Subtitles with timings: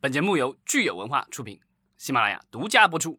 [0.00, 1.58] 本节目由聚友文化出品，
[1.96, 3.18] 喜马拉雅独家播出。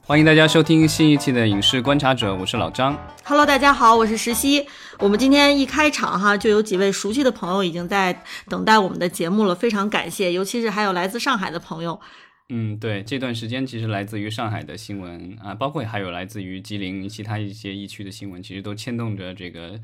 [0.00, 2.98] 欢迎大家收听新一期的《影视观察者》，我是老张。
[3.22, 4.66] Hello，大家好，我是石溪。
[4.98, 12.00] 我们今天一开场哈，就有几位熟悉的朋友已经在等待我们的节目了，非常感谢，尤其是还有来自上海的朋友。
[12.48, 19.80] 嗯，对，这段时间其实来自于上海的新闻啊，包括还有来自于吉林其他一些疫区的新闻，其实都牵动着这个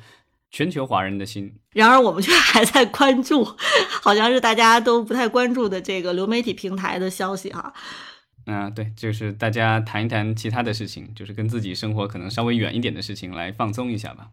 [0.51, 1.55] 全球华人的心。
[1.73, 3.45] 然而，我们却还在关注，
[4.03, 7.73] 好像是大家都不太关注的这个流媒体平台的消息哈。
[8.47, 14.29] 啊，对，就是大家谈一谈其他的事情，就是跟自己生活可能稍微远一点的事情来放松一下吧。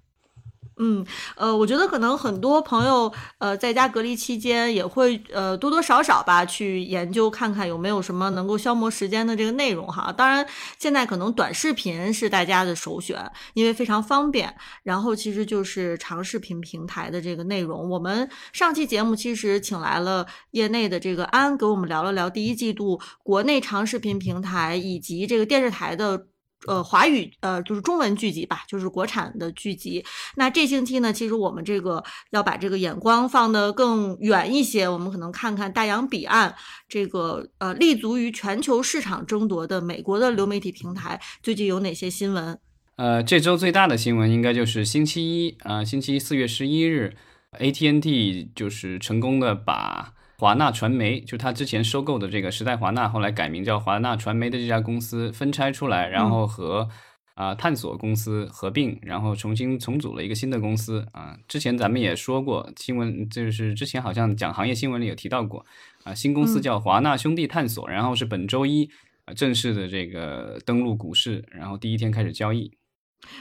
[0.77, 1.05] 嗯，
[1.37, 10.11] 呃，我觉得可能很多朋友，呃，在家隔离期间也会，呃，多多少少吧，去研究看看有没有什么能够消磨时间的这个内容哈。
[10.11, 10.45] 当然，
[10.77, 14.53] 现在可能短视频是大家的首选，因为非常方便。
[14.83, 17.89] 然后其实就是长视频平台的这个内容。
[17.89, 26.27] 我们上期节目其实请来了业内的这个安，给我们聊了聊第一季度国内长视频平台以及这个电视台的。
[26.67, 30.03] 呃，华语呃就是中文剧集吧，就是国产的剧集。
[30.35, 36.55] 那这星期呢，其实我们这个要把这个眼光放得更远一些，我们可能看看大洋彼岸
[36.89, 42.57] 这个呃立足于全球市场争夺的美国的流媒体平台最近有哪些新闻？
[42.95, 47.15] 呃，这周最大的新闻应该就是星期一啊、呃，星期一四月十一日
[47.59, 50.14] ，AT&T 就是成功的把。
[50.37, 56.89] 华纳传媒就他之前收购的这个时代华纳，后来改名叫华纳传媒的这家公司分拆出来，然后和
[57.35, 61.37] 啊、呃、探索公司合并，然后重新重组了一个新的公司啊。
[61.47, 65.65] 之前咱们也说过新闻，就是之前好像讲行业新闻里有提到过
[66.03, 68.89] 啊，新公司叫华纳兄弟探索，然后是本周一
[69.25, 72.71] 啊正式的这个登陆股市，然后第一天开始交易。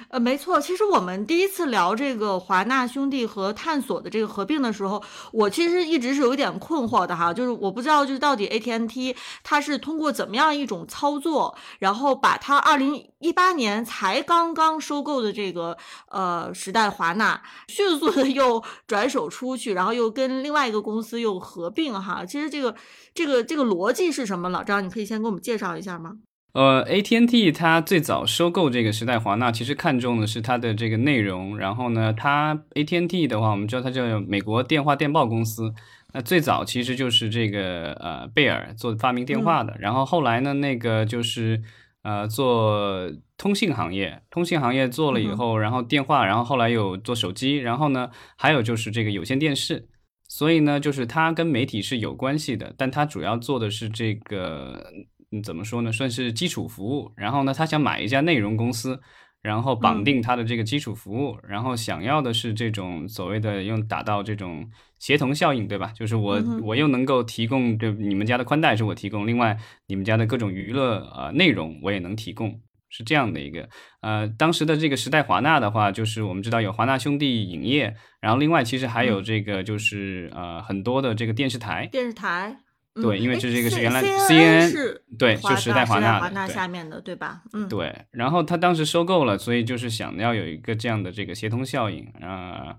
[0.08, 15.77] 呃，没错，其实我们第一次聊这个华纳兄弟和探索的这个合并的时候，我其实一直是有一点困惑的哈，就是我不知道，就是到底 AT&T 它是通过怎么样一种操作，然后把它二零一八年才刚刚收购的这个
[16.08, 22.74] 呃时代华纳，迅速的又转手出去，然后又跟另外一个公司又合并哈，其实这个
[23.14, 24.48] 这个这个逻辑是什么？
[24.48, 26.12] 老张，你可以先给我们介绍一下吗？
[26.55, 31.59] 呃，AT&T 它最早收购这个时代华纳，其实看中的是它的这个内容。
[31.59, 35.75] 然后呢，它 AT&T 的话，我们知道它叫美国电话电报公司。
[36.13, 39.73] 那最早其实就是这个呃贝尔做发明电话的。
[39.73, 41.61] 嗯、然后后来呢，那个就是
[42.05, 49.89] 呃做通信行业，通信行业做了以后，嗯、然后电话，然后后来有做手机，然后呢还有就是这个有线电视。
[50.29, 54.92] 所以呢，就是它跟媒体是有关系的，但它主要做的是这个。
[55.34, 55.90] 嗯，怎么说呢？
[55.90, 57.11] 算是基础服务。
[57.17, 59.00] 然后呢，他想买一家内容公司，
[59.42, 65.92] 然后绑定他的这个基础服务，嗯、然后想要的是这种所谓的用达到这种协同效应，对吧？
[65.94, 69.58] 就是我、嗯、我又能够提供对你们家的宽带是我提供，另外
[69.89, 72.58] 你们家的各种娱乐呃内容我也能提供，
[72.89, 73.68] 是这样的一个
[74.00, 82.61] 呃，当时的这个时代华纳的话，就是我们知道有华纳兄弟影业，然后另外其实还有这个就是、嗯、呃很多的这个电视台，电视台。
[83.02, 87.42] 对，因为这是一个是原来 CNN 是对，就时代华纳华纳下面的，对吧？
[87.52, 87.92] 嗯，对。
[88.12, 92.77] 然后他当时收购了，所以就是想要有一个这样的这个协同效应啊、呃，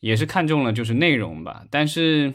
[0.00, 1.64] 也是看中了就是内容吧。
[1.70, 2.32] 但是，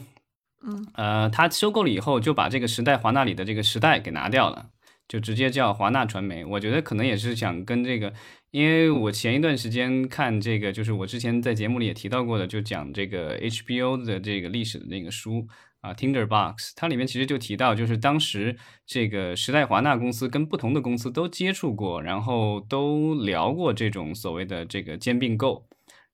[0.66, 4.70] 嗯，呃，他收购了以后就把这个时代华纳里的这个时代给拿掉了，
[5.06, 6.42] 就直接叫华纳传媒。
[6.46, 8.10] 我觉得可能也是想跟这个，
[8.52, 15.46] 因为我前一段时间看这个，就是我之前在节目里也提到过的，就讲这个 HBO 的这个历史的那个书。
[15.82, 18.56] 啊，Tinderbox，它里面其实就提到，就是当时
[18.86, 25.66] 这个时代华纳公司跟不同的公司都接触过，然后都聊过这种所谓的这个兼并购，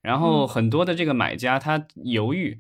[0.03, 2.59] 然后很多的这个买家他犹豫，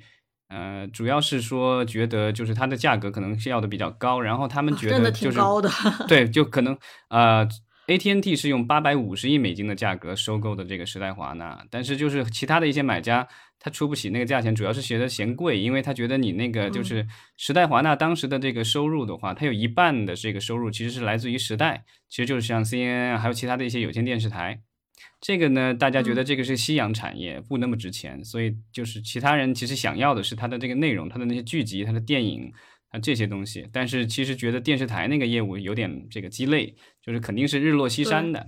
[0.48, 5.70] 呃，主要是说觉得就是它的价格可能是要的比较高，然后他们觉得就是、高的，
[6.06, 7.48] 对，就可能呃。
[7.88, 13.26] AT&T 是用八百五十亿美金的价格收购的这个时代华纳，但是就是其他的一些买家
[13.58, 17.06] 他出不起那个价钱，主要是觉得嫌贵，因为他觉得你那个就是
[17.36, 24.60] 时代华纳当时的这个收入的话，它有一半的这个收入其实是来自于时代，其实就是像 CNN 还有其他的一些有线电视台。
[25.20, 32.52] 这个呢，大家觉得这个是夕阳产业，不那么值钱，所以就是其他人其实想要的是它的这个内容，它的那些剧集，它的电影。
[32.90, 38.46] 啊，这些东西，但是其实觉得电视台那个业务有点这个鸡肋，就是肯定是日落西山的。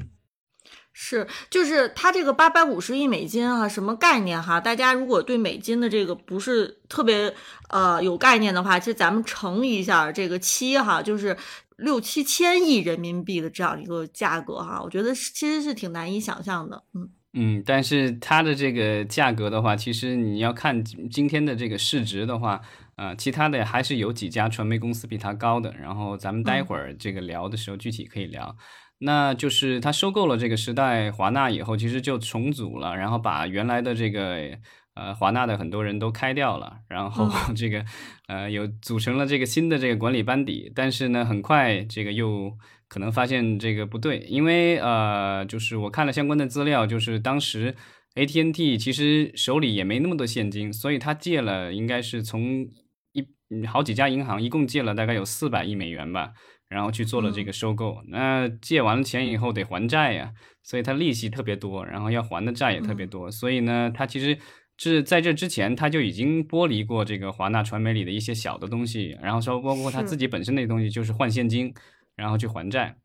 [0.92, 4.60] 是，就是它这个八百五十亿美金哈、啊，什么概念哈？
[4.60, 7.32] 大家如果对美金的这个不是特别
[7.68, 11.36] 呃有概念的话，其实咱们乘一下这个七哈，就是
[11.76, 16.82] 六七千亿人民币的这样一个价格哈，我觉得其实是挺难以想象的。
[16.94, 22.60] 嗯嗯，但是它的这个价格的话，其实你要看今天的这个市值的话，
[22.96, 25.72] 呃，其他的还是有几家传媒公司比它高的。
[25.80, 28.56] 然后咱们待会儿这个聊的时候具体可以聊。
[29.00, 34.58] 那就是他收购了这个时代华纳以后，其实就重组了，然后把原来的这个
[34.94, 37.84] 呃华纳的很多人都开掉了，然后 这个
[38.28, 40.72] 呃有组成了这个新的这个管理班底。
[40.74, 42.56] 但是呢，很快这个又。
[42.92, 47.76] 可能发现这个不对，因为呃，就是我看了相关的资料，就是当时
[48.16, 52.66] AT&T 其实手里也没那么多现金，所以他借了，应该是从
[53.12, 53.24] 一
[53.64, 56.32] 好几家银行一共借了大概有四百亿美元吧，
[56.70, 58.02] 然后去做了这个收购。
[58.08, 60.32] 那借完了钱以后得还债呀，
[60.62, 64.38] 所以他利息特别多，然后要还的债也特别多，所以呢，他其实
[64.78, 71.74] 是在这之前他就已经剥离过这个华纳传媒里的一些小的东西，然后说包括他自己本身那东西就是换现金。
[72.16, 72.96] 然后去还债，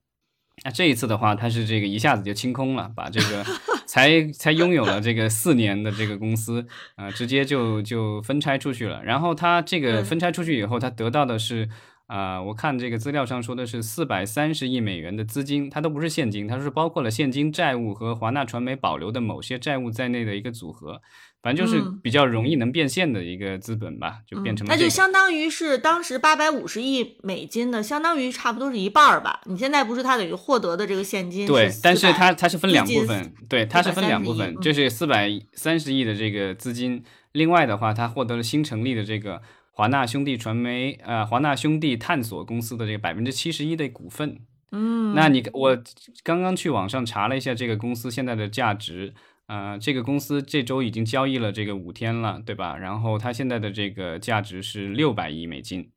[0.65, 3.45] 那这一次的话，他是这个一下子就清空了，把这个
[3.87, 6.67] 才才拥有了这个四年的这个公司，
[6.97, 9.01] 啊，直接就就分拆出去了。
[9.05, 11.69] 然后他这个分拆出去以后，他得到的是，
[12.07, 21.01] 啊，我看这个资料上说的是四百三十亿美元的资金，它都不是现金，它是包括了现金、债务和华纳传媒保留的某些债务在内的一个组合。
[21.41, 29.41] 反正就是比较容易能变现的一个资本吧，就变成那就相当于是当时八百五十亿美金的，相当于差不多是一半儿吧。
[29.45, 31.45] 你现在不是它等于获得的这个现金？
[31.45, 37.03] 对，但是它它是分两部分，对，它是分两部分，就是四百三十亿的这个资金，
[37.33, 39.43] 另外的话，它获得了新成立的这个
[39.75, 44.39] 华纳兄弟传媒呃华纳兄弟探索公司的这个百分之七十一的股份。
[44.71, 45.77] 嗯，那你我
[46.23, 49.13] 刚刚去网上查了一下这个公司现在的价值。
[49.47, 52.77] 呃，这个公司这周已经交易了这个五天了，对吧？
[52.77, 55.91] 然后它现在的这个价值是六百亿美金，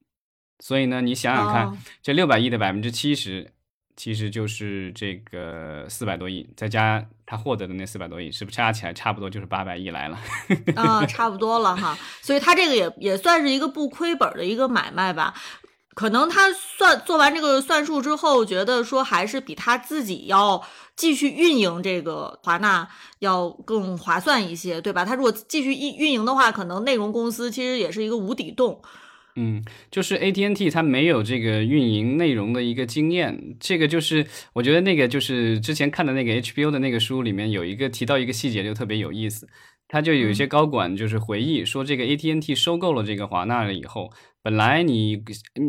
[0.59, 3.53] 所以呢，你想想看，这六百亿的百分之七十，
[3.99, 10.17] 其实就是这个四百多亿，再加他获得的那四百多亿，是不是加起来差不多就是八百亿来了？
[10.77, 11.99] 啊，差不多了哈。
[12.23, 15.35] 所以他这个也也算是一个不亏本的一个买卖吧。
[15.95, 20.63] 可能他算做完这个算术之后，觉得说还是比他自己要
[20.95, 25.05] 继续运营这个华纳要更划算一些，对吧？
[25.05, 28.81] 他如果继续运运营的话，可能内容公司其实也是一个无底洞。
[29.37, 39.49] 嗯，就是 AT&T 它没有这个运营内容的一个经验，这个就是我觉得那个就是之前看的那个 HBO 的那个书里面有一个提到一个细节就特别有意思，
[39.87, 44.11] 他就有一些高管就是回忆说，这个 AT&T 收购了这个华纳了以后。
[44.41, 45.23] 本来你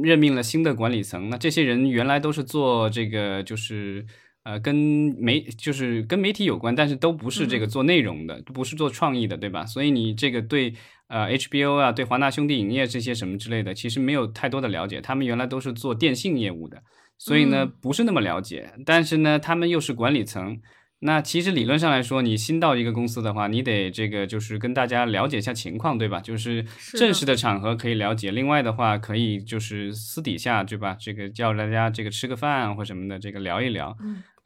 [0.04, 4.06] 任命了新的管理层，那这些人原来都是做这个，就是
[4.44, 9.66] 呃跟媒就是跟媒体有关，但是都不是这个做内容的，不是做创意的，对吧？
[9.66, 10.74] 所以你这个对
[11.10, 15.02] 呃 HBO 啊，对华纳兄弟影业这些什么之类的，其实没有太多的了解。
[15.02, 16.82] 他们原来都是做电信业务的，
[17.18, 18.72] 所以呢不是那么了解。
[18.86, 20.60] 但是呢，他们又是管理层。
[21.02, 26.20] 那其实理论上来说，你新到一个公司的话，你得这个就是跟大家了解一下情况，对吧？
[26.20, 26.66] 就是
[26.98, 30.98] 正式的场合可以了解，另外的话可以就是私底下，对吧？
[31.00, 33.96] 这个叫大家这个吃个饭或什么的，这个聊一聊。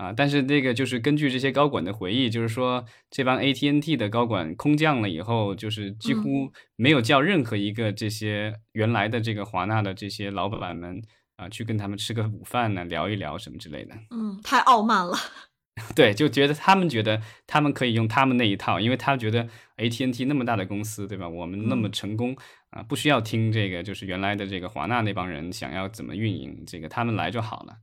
[0.03, 11.01] 啊，但是那个就是根据这些高管的回忆，就是说这帮 AT&T 的高管空降了以后，就是几乎没有叫任何一个这些原来的这个华纳的这些老板们
[11.37, 13.95] 啊去跟他们吃个午饭呢，聊一聊什么之类的。
[14.11, 15.13] 嗯，太傲慢了。
[15.95, 19.47] 对，就觉得他们觉得他们可以用他们那一套，因为他觉得
[19.77, 21.27] AT&T 那么大的公司，对吧？
[21.27, 22.35] 我们那么成功
[22.71, 27.73] 啊，不需要听这个，就是原来的这个华纳那帮人想要怎么运营，这个他们来就好了。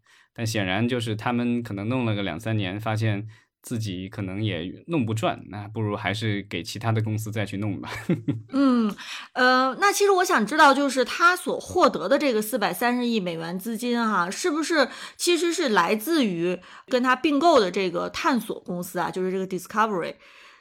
[0.40, 3.28] 但显然就是他们可能弄了个两三年，发现。
[3.62, 7.90] 自己可能也弄不转，那不如还是给其他的公司再去弄吧。
[8.54, 8.90] 嗯，
[9.34, 19.10] 呃，那其实我想知道，就是他所获得的这个四百三十亿美元资金，哈，是不是其实是来自于跟他并购的这个探索公司啊？
[19.10, 20.14] 就是这个 Discovery。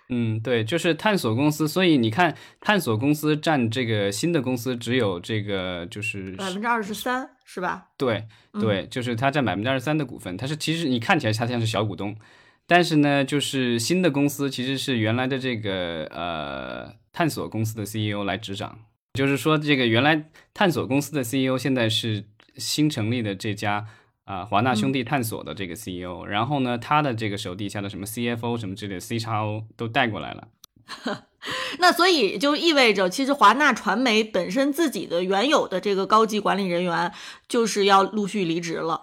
[0.09, 1.67] 嗯，对，就是探索公司。
[1.67, 7.87] 所以你看，探索公司占这个新的公司只有这个就是百分之二十三，是吧？
[7.97, 10.35] 对，对，就是它占百分之二十三的股份。
[10.35, 12.15] 它是其实你看起来它像是小股东。
[12.65, 18.77] 但是呢，就是新的公司其实是原来的这个呃探索公司的 CEO 来执掌，
[19.13, 22.23] 就是说这个原来探索公司的 CEO 现在是
[22.57, 23.87] 新成立的这家
[24.29, 30.49] 啊华纳兄弟探索的这个 CEO，然后呢，他的这个手底下的什么 CFO 什么之类的 C 叉 O 都带过来了。
[31.79, 37.11] 那所以就意味着，其实华纳传媒本身自己的原有的这个高级管理人员
[37.47, 39.01] 就是要陆续离职了。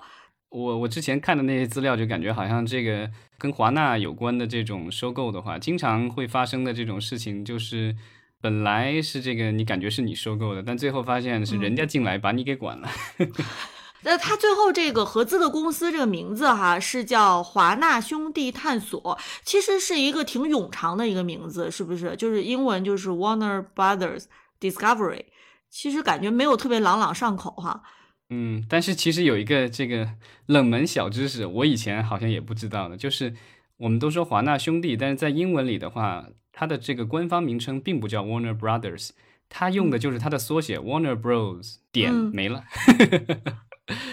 [0.51, 7.97] 我我之前看的那些资料，就感觉好像这个跟华纳有关的这种收购的话，经常会发生的这种事情，就是
[8.41, 12.89] 本来是这个你感觉是你收购的，但最后发现是人家进来把你给管了。
[14.07, 22.15] 那他最后这个合资的公司这个名字哈是叫华纳兄弟探索，其实是一个挺冗长的一个名字，是不是？
[22.15, 24.27] 就是英文就是 Warner Brothers
[24.61, 25.25] Discovery，
[25.69, 27.83] 其实感觉没有特别朗朗上口哈。
[28.31, 30.09] 嗯，但是其实有一个这个
[30.47, 33.35] 冷门小知识，我以前好像也不知道的，就是
[33.79, 39.11] 我们都说华纳兄弟，但是在英文里的话，它的这个官方名称并不叫 Warner Brothers，
[39.49, 42.63] 它用的就是它的缩写 Warner Bros 点没了。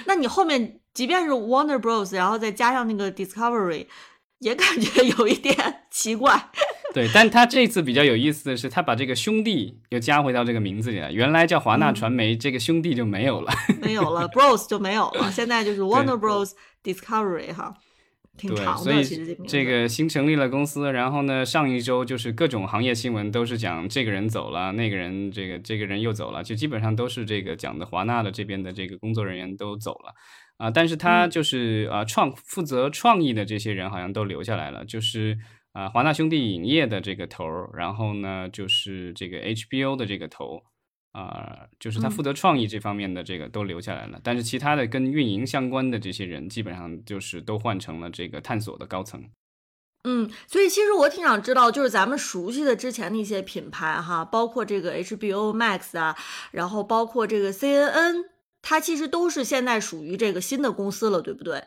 [0.06, 3.88] 那你后面即便是 Warner Bros，然后再加上那个 Discovery，
[4.40, 5.56] 也感觉有一点
[5.90, 6.52] 奇怪。
[6.94, 11.12] 对，但他这次比较有意思的是，他把这个兄弟又加回到这个名字里了。
[11.12, 13.52] 原来叫华纳传媒，这个兄弟就没有了，
[13.82, 15.32] 没有了，Bros 就没有了。
[15.32, 16.52] 现在就是 Warner Bros
[16.84, 17.74] Discovery 哈，
[18.38, 18.84] 挺长的。
[18.84, 30.14] 所以这这个新成立了公司，然后呢，上一周就是各种行业新闻都是讲这个人走了，那个人这个这个人又走了，就基本上都是这个讲的华纳的这边的这个工作人员都走了
[30.58, 30.72] 啊。
[30.72, 35.38] 但是他就是啊创负责创意的这些人好像都留下来了，就是。
[35.74, 40.62] 啊，华纳兄弟影业的这个头儿，然后呢，就是这个 HBO 的这个头，
[41.14, 49.24] 啊，就是他负责创意这方面的这个都留下来了，但是其他的跟运营相关的这些人，基本上就是都换成了这个探索的高层。
[50.06, 56.14] 嗯，所以其实我挺想知道，就是咱们熟悉的之前的一些品牌哈，包括这个 HBO Max 啊，
[56.52, 58.26] 然后包括这个 CNN，
[58.62, 61.64] 它其实都是现在属于这个新的公司了，对不对？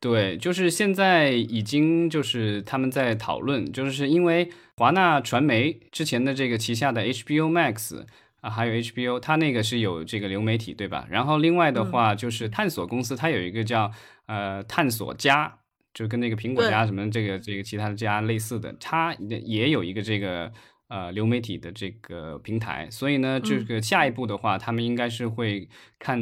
[0.00, 8.04] 对，就是现在已经就是他们在讨论，就是因为华纳传媒之前的这个旗下的 HBO Max
[8.46, 11.04] 啊，还有 HBO，它那个是有这个流媒体，对吧？
[11.10, 13.90] 然后另外的话就是探索公司，它有一个叫
[14.26, 15.58] 呃探索家，
[15.92, 20.52] 就跟那个苹果家什么这个这个其他的家类似的，它也有一个这个
[20.88, 22.88] 呃流媒体的这个平台。
[22.90, 26.20] 所以呢，这个下一步的话，他们应该是会看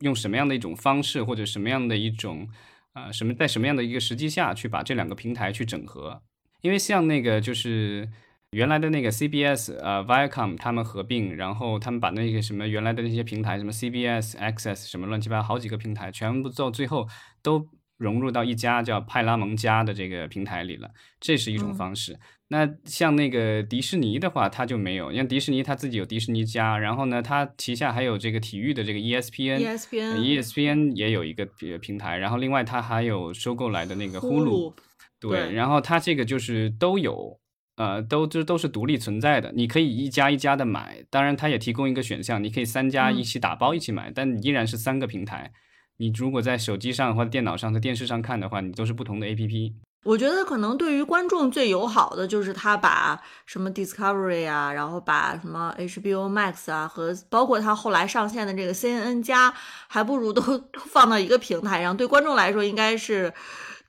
[0.00, 2.48] 用什么样的一种方式，或者什么样的一种。
[2.94, 6.20] 呃，什么在什么样的一个时机下去把这两个平台去整合？
[6.62, 8.08] 因为像那个就是
[8.52, 17.06] 原来的那个 CBS 呃 Viacom 他们合并，然后他们把那个什么原来的那些平台，什么 CBS Access 什么乱七八糟好几个平台，全部到最后
[17.42, 20.90] 都融入到一家叫派拉蒙家的这个平台里了，
[21.20, 22.18] 这是一种方式。
[22.50, 25.12] 那像那个迪士尼的话，它就没有。
[25.12, 31.44] 像迪士尼，它自己有迪士尼家，然后呢，它旗下还有这个体育的这个 ESPN，ESPN 也有一个
[31.82, 32.16] 平台。
[32.16, 34.72] 然后另外它还有收购来的那个呼噜，
[35.20, 35.52] 对。
[35.52, 37.38] 然后它这个就是都有，
[37.78, 39.52] 呃，都就都是独立存在的。
[39.54, 45.52] 你可以一家一家的买，当然它也提供一个选项，你可以三家一起打包一起买，但依然是三个平台。
[45.98, 49.74] 你如果在手机上或者电脑上、在电视上看的话，你都是不同的 APP。
[50.04, 59.52] 我觉得可能对于观众最友好的就是他把什么 Discovery 啊，然后把什么 HBO Max 啊，和包括他后来上线的这个 CNN 加，
[59.88, 60.40] 还不如都
[60.90, 63.32] 放到一个平台上，对观众来说应该是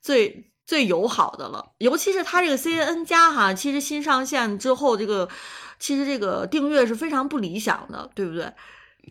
[0.02, 1.72] 最最友好的了。
[1.80, 5.28] 尤其是它这个 CNN 加哈，其实新上线之后，这个
[5.80, 8.54] 其实这个订阅是非常不理想的，对不对？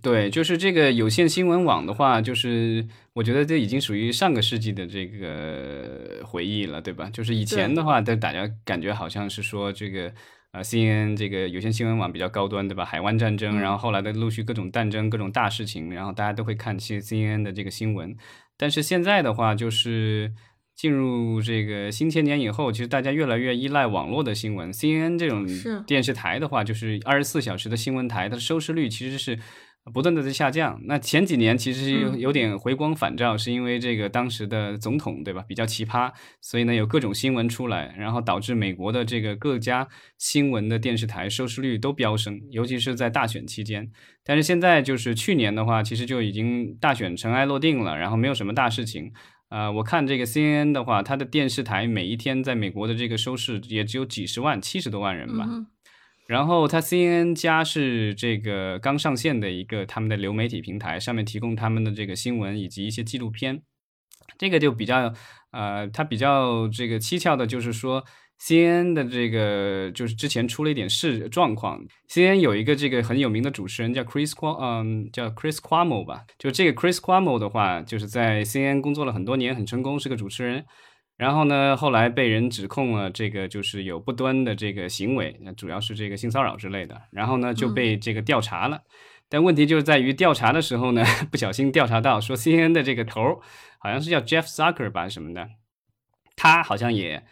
[0.00, 7.10] 对，就是这个有线新闻网的话，就是我觉得这已经属于上个世纪的这个回忆了，对吧？
[7.12, 10.12] 就是以前的话，大家感觉好像是说这个
[10.52, 12.84] 呃，CNN 这个有线新闻网比较高端，对吧？
[12.84, 18.16] 海湾战争，然后后来的陆续各种战争、各种大事情，然后大家都会看 C CNN 的这个新闻。
[18.56, 20.32] 但是现在的话，就是
[20.78, 24.72] 进入这个新千年以后，其实大家越来越依赖网络的新闻。
[24.72, 25.46] CNN 这种
[25.86, 29.38] 电视台的话，就是二十四小时的新闻台，它的收视率其实是。
[29.94, 30.78] 不断的在下降。
[30.84, 43.90] 那前几年其实有有点回光返照，是因为这个当时的总统对吧比较奇葩，所以呢有各种新闻出来，然后导致美国的这个各家新闻的电视台收视率都飙升，尤其是在大选期间。
[44.22, 49.10] 但是现在就是去年的话，其实就已经大选尘埃落定了，然后没有什么大事情。
[49.48, 55.48] 啊，我看这个 CNN 的话，它的电视台每一天在美国的这个收视也只有几十万、七十多万人吧。
[56.26, 63.62] 然后它 CNN 加是这个刚上线的一个他们的流媒体平台，上面提供他们的这个新闻以及一些纪录片。
[64.36, 65.14] 这个就比较
[65.52, 68.04] 呃，它比较这个蹊跷的就是说
[68.40, 71.80] ，CNN 的这个就是之前出了一点事状况。
[72.08, 76.24] CNN 有一个这个很有名的主持人叫 Chris Q，嗯，叫 Chris Cuomo 吧。
[76.38, 80.64] 就这个 Chris Cuomo 的话，就是在 CNN 工作了很多年，很成功，是个主持人。
[81.16, 87.02] 然后呢，后来被人指控了，这个就是有不端的这个行为，那主要是这个性骚扰之类的。
[87.10, 88.80] 然后呢，就被这个调查了。
[89.28, 93.20] 但问题就是在于调查的时候呢， 不小心调查到说，CNN 的这个头
[93.80, 95.48] 好像是叫 Jeff Zucker 吧什么的，
[96.36, 97.24] 他好像也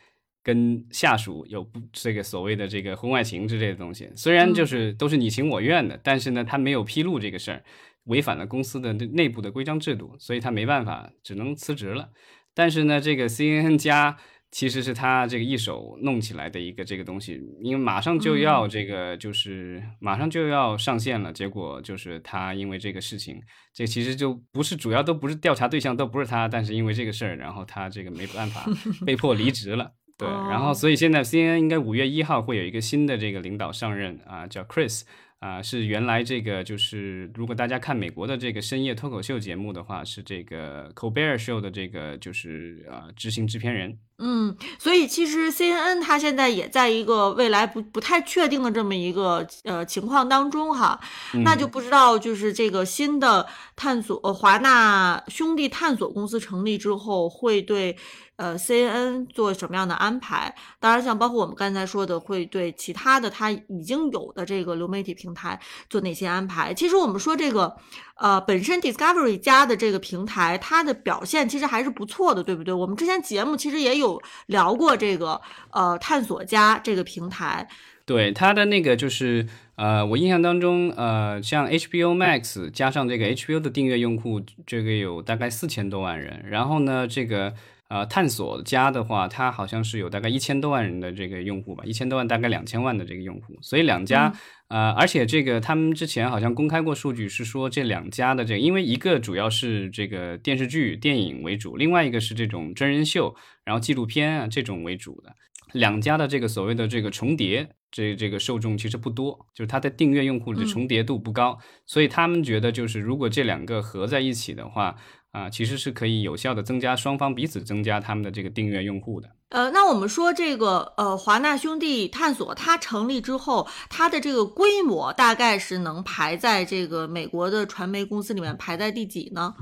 [0.47, 4.09] 跟下属有不这个所谓的这个婚外情之类的东西。
[4.15, 7.65] 虽然就是都是你情我愿的，但是呢，他没有披露这个事儿，
[8.05, 12.11] 违反了公司的内部的规章制度，所以他没办法，只能辞职了。
[12.55, 14.17] 但是呢，这个 CNN 加。
[14.53, 23.39] 其实是他这个一手弄起来的一个这个东西，因为马上就要这个就是马上就要上线了，结果就是他因为这个事情，
[23.75, 28.65] 这其实就不是主要都不是调查对象都不是他，但是因为这个事儿，然后他这个没办法
[29.05, 35.03] 被迫离职了，对，然后所以现在 CNN 应该五月一号会有一个新的这个领导上任啊，叫 Chris。
[35.39, 43.99] 啊，是原来这个就是，如果大家看美国的这个深夜脱口秀节目的话，是这个 Colbert Show 的这个就是呃执行制片人。
[44.19, 50.99] 嗯，所以其实 CNN 它现在也在一个未来不不太确定的这么一个呃情况当中哈，
[51.45, 53.47] 那就不知道就是这个新的
[53.77, 57.97] 探索呃华纳兄弟探索公司成立之后会对。
[58.39, 60.55] 呃，CNN 做什么样的安排？
[60.79, 65.59] 当然，像包括我们刚才说的，会对其他的它已经有的这个流媒体平台
[65.89, 66.75] 做哪些安排？
[66.75, 67.75] 其实我们说这个，
[68.17, 72.75] 呃，本身 Discovery 加的这个平台，它的表现其实还是不错的，对不对？
[72.75, 74.06] 我们之前节目其实也有
[74.47, 77.69] 聊过这个，呃，探索家这个平台。
[78.05, 79.47] 对它的那个就是，
[79.77, 86.45] 呃，我印象当中，呃，像 HBO Max 加上这个 HBO 的订阅用户，这个有大概四千多万人。
[86.49, 87.55] 然后呢，这个。
[87.89, 94.33] 呃，探索家的话，它好像是有大概一千多万人的这个用户吧，一千多万大概两千万的这个用户，所以两家，
[94.69, 105.33] 呃，而且这个他们之前好像公开过数据，是说这两家的这个，因为一个主要是这个电视剧、电影为主，另外一个是这种真人秀，然后纪录片啊这种为主的，
[105.73, 114.97] 两家的这个所谓的这个重叠，这这个受众其实不多，就是它的订阅用户的重叠度不高，所以他们觉得就是如果这两个合在一起的话。
[115.37, 119.29] 啊，其实是可以有效的增加双方彼此增加他们的这个订阅用户的。
[119.51, 129.55] 呃，那我们说这个呃华纳兄弟探索它成立之后，它的这个规模大概是能排在这个美国的传媒公司里面排在第几呢？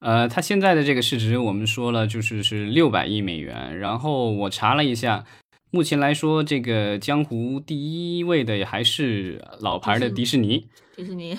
[0.00, 3.78] 呃，它现在的这个市值我们说了就是是六百亿美元。
[3.78, 5.24] 然后我查了一下，
[5.70, 10.66] 目前来说这个江湖第一位的也还是老牌的迪士尼。
[10.96, 11.38] 迪士尼。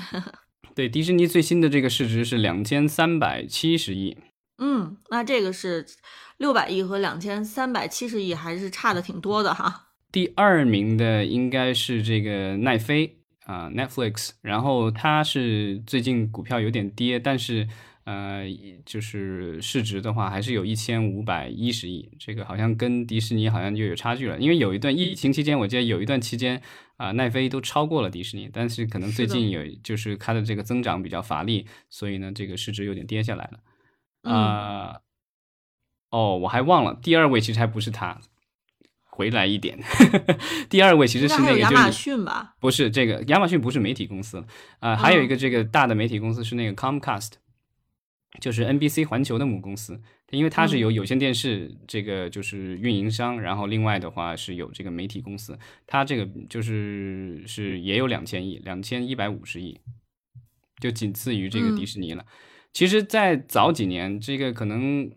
[0.76, 4.18] 对，迪士尼最新的这个市值是两千三百七十亿。
[4.58, 5.86] 嗯，那这个是
[6.38, 9.88] 六百亿和两千三百七十亿还是差的挺多的哈。
[10.12, 17.68] 第二名的应该是这个奈飞啊，Netflix，然后它是最近股票有点跌，但是。
[18.06, 18.44] 呃，
[18.86, 24.38] 就是市值的话，还是有一千五百一十亿，这个好像跟迪士尼好像就有差距了。
[24.38, 26.62] 因为有一段疫情期间，我记得有一段期间
[26.98, 34.32] 啊，奈飞都超过了迪士尼，但是可能最近有就是它的这个增长比较乏力，所以呢，这个市值有点跌下来了。
[34.32, 35.00] 啊，
[36.12, 38.22] 哦，我还忘了，第二位其实还不是它，
[39.06, 39.80] 回来一点，
[40.70, 42.54] 第二位其实是那个亚马逊吧？
[42.60, 44.46] 不是这个亚马逊不是媒体公司
[44.78, 47.32] 啊，还有一个这个大的媒体公司是那个 Comcast。
[48.40, 50.00] 就是 NBC 环球的母公司，
[50.32, 59.80] 因为它是有有线电视这个就是运营商，然后另外的话是有这个媒体公司，它这个就是是也有两千亿，两千一百五十亿，
[60.80, 62.26] 就仅次于这个迪士尼了。
[62.74, 65.10] 其实，在早几年，这个可能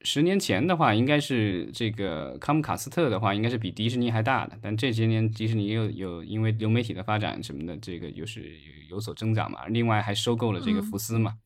[0.00, 4.58] 十年前的话，应该是这个康姆卡斯特的话，应该是比迪士尼还大的。
[4.60, 8.52] 但这些年，迪士尼又有因为流媒体的发展什么的，这个又是
[8.90, 9.68] 有所增长嘛。
[9.68, 11.38] 另外还收购了这个福斯嘛。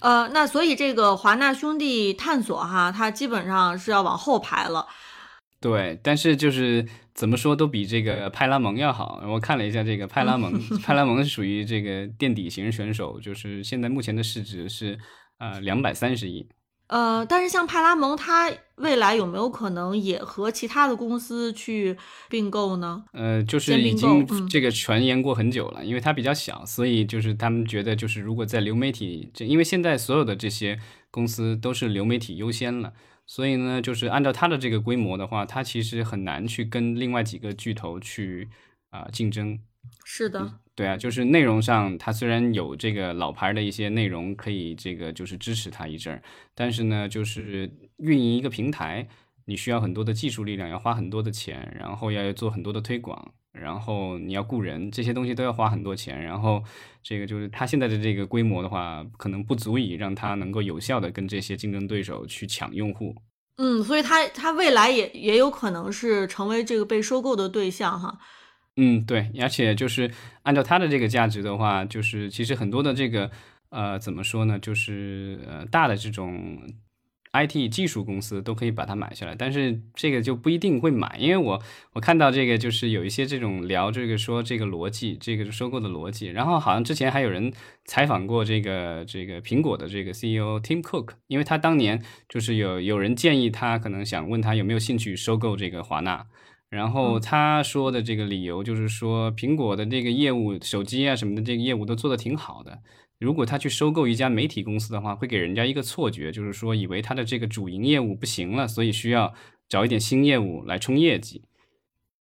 [0.00, 4.86] 呃，那所以这个华纳兄弟探索哈，它基本上是要往后排了。
[5.60, 9.22] 对，但是就是怎么说都比这个派拉蒙要好。
[9.26, 14.98] 我看了一下这个派拉蒙， 派拉蒙是属于这个垫底型选手，就是现在目前的市值是
[15.38, 16.48] 呃两百三十亿。
[16.92, 21.96] 呃，但是像派拉蒙，它未来有没有可能也和其他的公司去
[22.28, 23.02] 并购呢？
[23.14, 30.78] 呃，就是已经这个传言过很久了，因为它比较小，所以就是他们觉得，就是如果在流媒体，这因为现在所有的这些
[31.10, 32.92] 公司都是流媒体优先了，
[33.26, 38.50] 所以呢，就是按照它的这个规模的话，它其实很难去跟另外几个巨头去
[38.90, 39.58] 啊竞争。
[40.04, 40.60] 是的。
[40.74, 46.22] 对啊，就是内容上，它虽然有这个老牌的一些内容可以这个就是支持它一阵儿，
[46.54, 49.06] 但是呢，就是运营一个平台，
[49.44, 56.64] 你需要很多的技术力量，要花很多的钱，然后要做很多的推广，然后你要雇人，这些东西都要花很多钱，然后
[57.02, 63.14] 这个就是它现在的这个规模的话，可能不足以让它能够有效的跟这些竞争对手去抢用户。
[63.58, 68.18] 嗯，所以它它未来也也有可能是成为这个被收购的对象哈。
[68.76, 70.10] 嗯，对，而且就是
[70.42, 73.30] 按照它的这个价值的话，就是其实很多的这个
[73.68, 76.58] 呃，怎么说呢，就是呃大的这种
[77.34, 81.62] IT 技术公司都可以把它买下来，但是这个就不一定会买，因为我
[81.94, 87.52] 我看到这个就是有一些这种聊这个说这个逻辑，这个收购的逻辑，然后好像之前还有人
[87.84, 96.26] 采访过这个这个苹果的这个 CEO Tim Cook，因为他当年就是有有人建议他可能想问他有没有兴趣收购这个华纳，
[96.72, 102.78] 然后他说的这个理由就是说苹果的这个业务手机啊什么的这个业务都做得挺好的。
[103.18, 109.34] 如果他去收购一家媒体公司的话，会给人家一个错觉，就是说以为他的这个主营业务不行了，所以需要
[109.68, 111.42] 找一点新业务来冲业绩。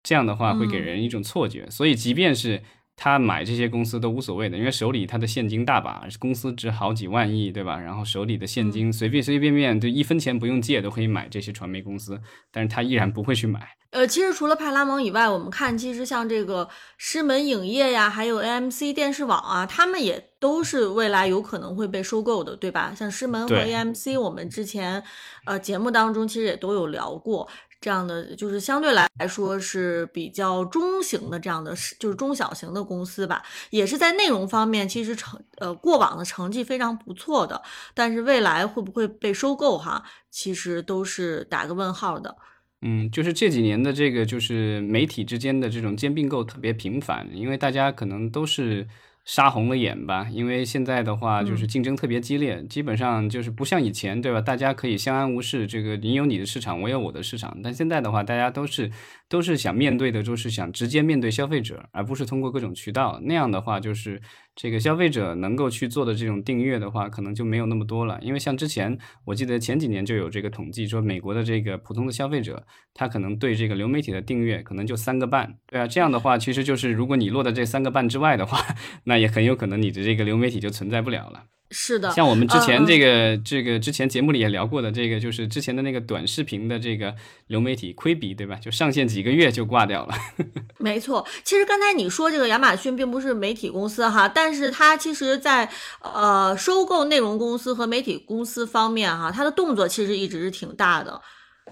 [0.04, 2.62] 这样的话会给人一种错觉，所以即便是
[2.96, 7.78] 他买这些公司都无所谓的，因为手里他的现金大把，公司值好几万亿，对吧？
[7.78, 13.76] 然后手里的现金随便随随便便就一分钱不用借都可以买这些传媒公司，但是他依然不会去买。
[13.92, 22.94] 呃，其实除了派拉蒙以外，我们看其实像这个狮门影业呀，还有 AMC 电视网啊，他们也都是未来有可能会被收购的，对吧？
[22.94, 25.02] 像狮门和 AMC，我们之前
[25.46, 27.48] 呃节目当中其实也都有聊过，
[27.86, 37.62] 这样的就是相对来说是比较中型的这样的，就是中小型的公司吧，也是在内容方面其实成呃过往的成绩非常不错的，
[37.94, 42.36] 但是未来会不会被收购哈，其实都是打个问号的。
[42.82, 48.88] 嗯，就是这几年的这个，就是媒体之间的这种兼并购特别频繁，因为大家可能都是。
[49.26, 54.40] 杀红了眼吧，因为现在的话就是竞争特别激烈，基本上就是不像以前，对吧？
[54.40, 57.58] 大家可以相安无事，这个你有你的市场，我有我的市场。
[57.64, 58.92] 但现在的话，大家都是
[59.28, 63.20] 都是想面对的，就是想直接面对消费者，而不是通过各种渠道。
[63.24, 64.22] 那样的话，就是
[64.56, 68.18] 这个消费者能够去做的这种订阅的话，可能就没有那么多了。
[68.22, 75.86] 因为像之前，我记得前几年就有这个统计说，美国的这个普通的消费者，他可能对这个流媒体的订阅可能就三个半，对啊。
[75.86, 78.58] 这样的话，其实就是如果你落在这三个半之外的话，
[79.04, 81.44] 那也很有可能你的这个流媒体就存在不了了。
[81.78, 87.14] 是的，像我们之前这个这个之前节目里也聊过的，这个就是之前的那个短视频的这个
[87.48, 88.56] 流媒体亏比，对吧？
[88.56, 90.16] 就上线几个月就挂掉了。
[90.80, 95.70] 没错，其实刚才你说这个亚马逊并不是媒体公司哈，但是它其实在
[96.02, 101.20] 呃收购内容公司和媒体公司方面哈，它的动作其实一直是挺大的。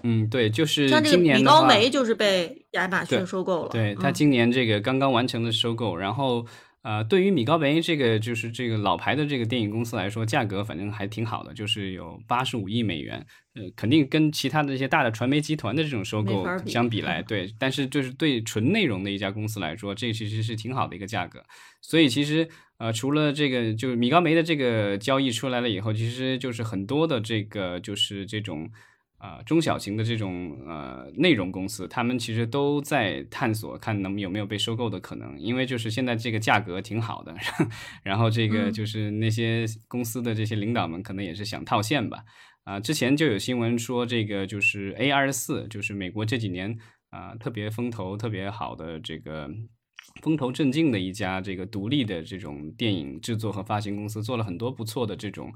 [0.02, 3.70] 嗯，对，就是像这个米高梅就是被亚马逊收购了。
[3.70, 6.44] 对他今年这个刚刚完成的收购，然后。
[6.84, 13.26] 呃，对于米高梅这个就是这个老牌的这个电影公司来说，价格反正还挺好的，就是有八十五亿美元。
[13.54, 21.42] 呃，肯定跟其他的一些大的传媒集团的这种收购相比来，对，但是就是对纯内容的一家公司来说，这其实是挺好的一个价格。
[21.80, 28.70] 所以其实呃，除了这个，就是米高梅的这个交易出来了以后，其实就是很多的这个就是这种。
[29.24, 35.40] 啊，中小型的这种呃内容公司，他们其实都在探索，看能有没有被收购的可能。
[35.40, 37.34] 因为就是现在这个价格挺好的，
[38.04, 42.18] 然后这个就是那些公司的这些领导们可能也是想套现吧。
[42.64, 46.76] 啊，之前就有新闻说，这个就是 A 二十四，就是美国这几年
[47.08, 49.48] 啊特别风头特别好的这个
[50.20, 55.50] 风头正劲的一家这个独立的这种电影制作和发行公司，做了很多不错的这种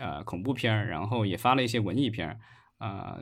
[0.00, 2.38] 呃恐怖片儿，然后也发了一些文艺片儿。
[2.80, 3.20] 啊，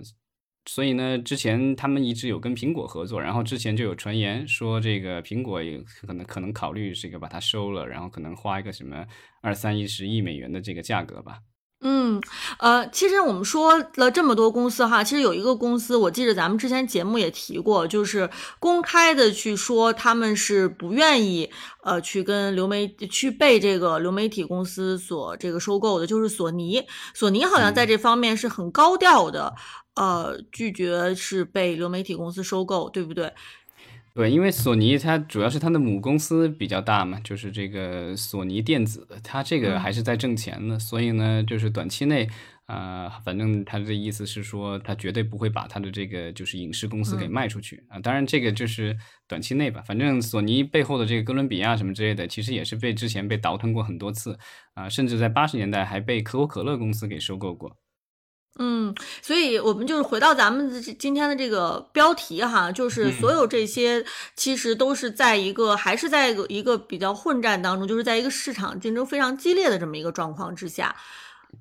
[0.67, 9.05] 所以呢，之前他们一直有跟苹果合作，然后之前就有传言说，这个苹果也可能可能考虑这个把它收了，然后可能花一个什么
[9.41, 11.41] 二三一十亿美元的这个价格吧。
[11.81, 12.21] 嗯，
[12.59, 21.49] 呃，其实我们说了这么多公司哈，其实有一个公司，我记得咱们之前节目也提过，就是公开的去说他们是不愿意
[21.85, 26.85] 呃去跟流媒去被这个流媒体公司所这个收购的，就是索尼。
[27.15, 29.55] 索尼好像在这方面是很高调的，
[29.95, 33.33] 呃，拒绝是被流媒体公司收购，对不对？
[34.19, 42.29] 对，因为索尼它主要是它的母公司比较大嘛，就是这个索尼电子，它这个还是在挣钱的，所以呢，就是短期内，
[42.67, 48.01] 啊，反正他的意思是说，他绝对不会把他的这个就是影视公司给卖出去啊。
[48.01, 48.97] 当然，这个就是
[49.29, 54.37] 短期内吧，反正索尼背后的这个哥伦比亚什么之类的，其实也是被之前被倒腾过很多次
[54.75, 57.77] 啊，甚至在八十年代还被可口可乐公司给收购过。
[58.59, 70.95] 嗯，所以我们就是回到咱们今天的这个标题哈，就是所有这些其实都是在一个还是在一个一个比较混战当中，就是在一个市场竞争非常激烈的这么一个状况之下。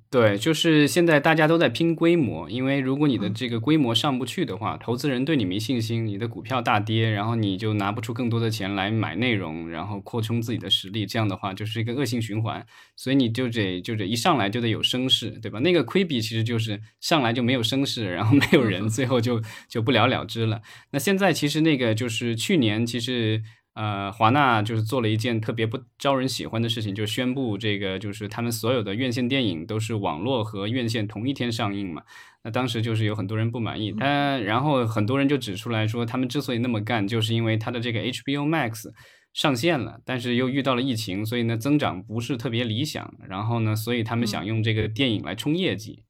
[0.09, 12.65] 对，就是现在大家都在拼规模，因为如果你的这个规模上不去的话，投资人对你没信心，你的股票大跌，然后你就拿不出更多的钱来买内容，然后扩充自己的实力，这样的话就是一个恶性循环。
[12.95, 15.59] 所以你就得就得一上来就得有声势，对吧？
[15.59, 20.61] 那个亏比其实就是上来就没有声势，然后没有人，最后就就不了了之了。
[20.91, 23.43] 那现在其实那个就是去年其实。
[23.77, 32.01] 呃，华纳就是做了一件特别不招人喜欢的事情，就宣布这个就是他们所有的院线电影都是网络和院线同一天上映嘛。
[32.43, 38.85] 那当时就是有很多人不满意，他然后很多人就指出来说，他们之所以那么干，就是因为他的这个 HBO Max
[39.33, 43.13] 上线了，但是又遇到了疫情，所以呢增长不是特别理想。
[43.29, 46.06] 然后呢，所以他们想用这个电影来冲业绩。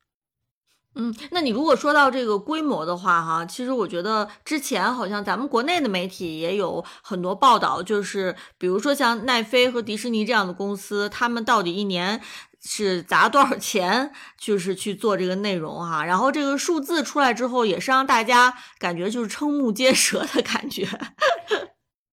[0.99, 12.19] 嗯，那你如果说到这个规模的话，哈，其实我觉得之前好像咱们国内的媒体也有很多报道，就是比如说像奈飞和迪士尼这样的公司，他们到底一年
[12.63, 20.87] 是砸多少钱，就是去做这个内容哈，然后这个数字出来之后，也是让大家感觉就是瞠目结舌的感觉。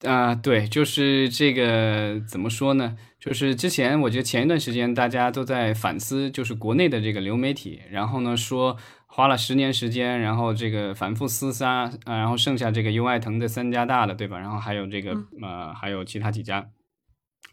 [0.05, 2.97] 啊，对，就是这个怎么说呢？
[3.19, 14.39] 就是之前我觉得前一段时间大家都在反思，就是国内的这个流媒体，然后呢说花了十年时间，然后这个反复厮杀，啊，然后剩下这个优爱腾的三家大的，对吧？
[14.39, 16.69] 然后还有这个呃，还有其他几家，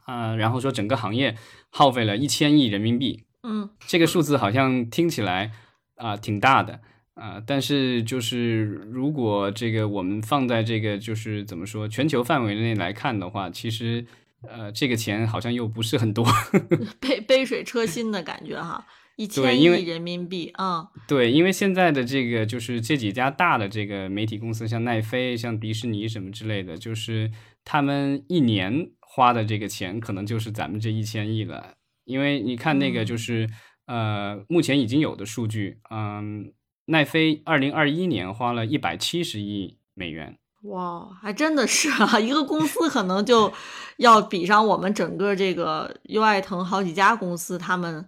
[0.05, 1.37] 啊，然后说整个行业
[1.69, 5.51] 耗费了一千亿人民币，嗯，这个数字好像听起来
[5.95, 6.81] 啊挺大的。
[7.13, 14.05] 啊，但是就是如果这个我们放在这个就是怎么说全球范围内来看的话，其实
[14.47, 16.25] 呃这个钱好像又不是很多，
[17.01, 20.87] 杯杯水车薪的感觉哈，一千亿人民币啊。
[21.05, 27.29] 对，因为现在的这个就是这几家大的这个媒体公司，像奈飞、像迪士尼什么之类的，就是
[27.65, 31.73] 他们一年花的这个钱可能就是咱们这一千亿了。
[32.05, 33.49] 因为你看那个就是
[33.85, 36.53] 呃目前已经有的数据，嗯。
[36.91, 42.19] 奈飞二零二一年花了一百七十亿美元，哇，还真的是啊！
[42.19, 43.51] 一个公司可能就
[43.97, 48.05] 要比上我们整个这个优爱腾好几家公司，他们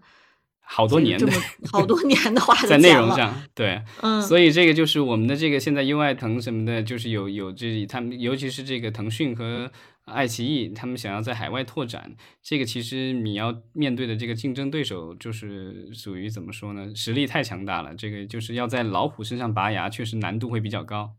[0.62, 1.32] 好多年的
[1.72, 9.72] 好多年的花在内容上，对，嗯，所以这个就是我们的这个现在优爱腾什么的，就是有有这他们，尤其是这个腾讯和。
[10.06, 16.94] 爱奇艺他们想要在海外拓展，这个其实你要面对的这个竞争对手就是属于怎么说呢？
[16.94, 21.14] 实力太强大了，这个就是要在老虎身上拔牙，确实难度会比较高。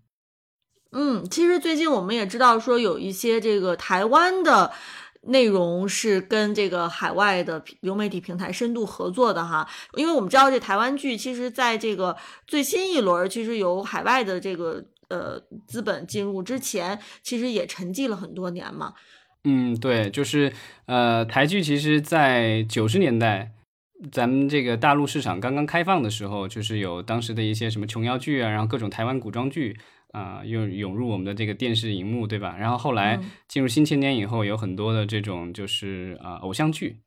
[0.93, 4.71] 嗯，其实最近我们也知道说有一些这个台湾的
[5.23, 12.15] 内容是跟这个海外的流媒体平台深度合作的哈，因为我们知道这台湾剧其实在这个
[12.47, 14.85] 最新一轮其实有海外的这个。
[15.09, 18.95] 呃，资本进入之前，其实也沉寂了很多年嘛。
[19.45, 20.53] 嗯，对，就是
[20.87, 23.53] 呃，台剧其实，在九十年代，
[24.11, 29.77] 咱们这个大陆市场刚刚开放的时候，就是有当时的一些什么琼瑶剧啊，然后各种台湾古装剧
[30.13, 32.57] 啊，又涌入我们的这个电视荧幕，对吧？
[32.59, 37.04] 然后后来进入新千年以后，有很多的这种就是啊，偶像剧。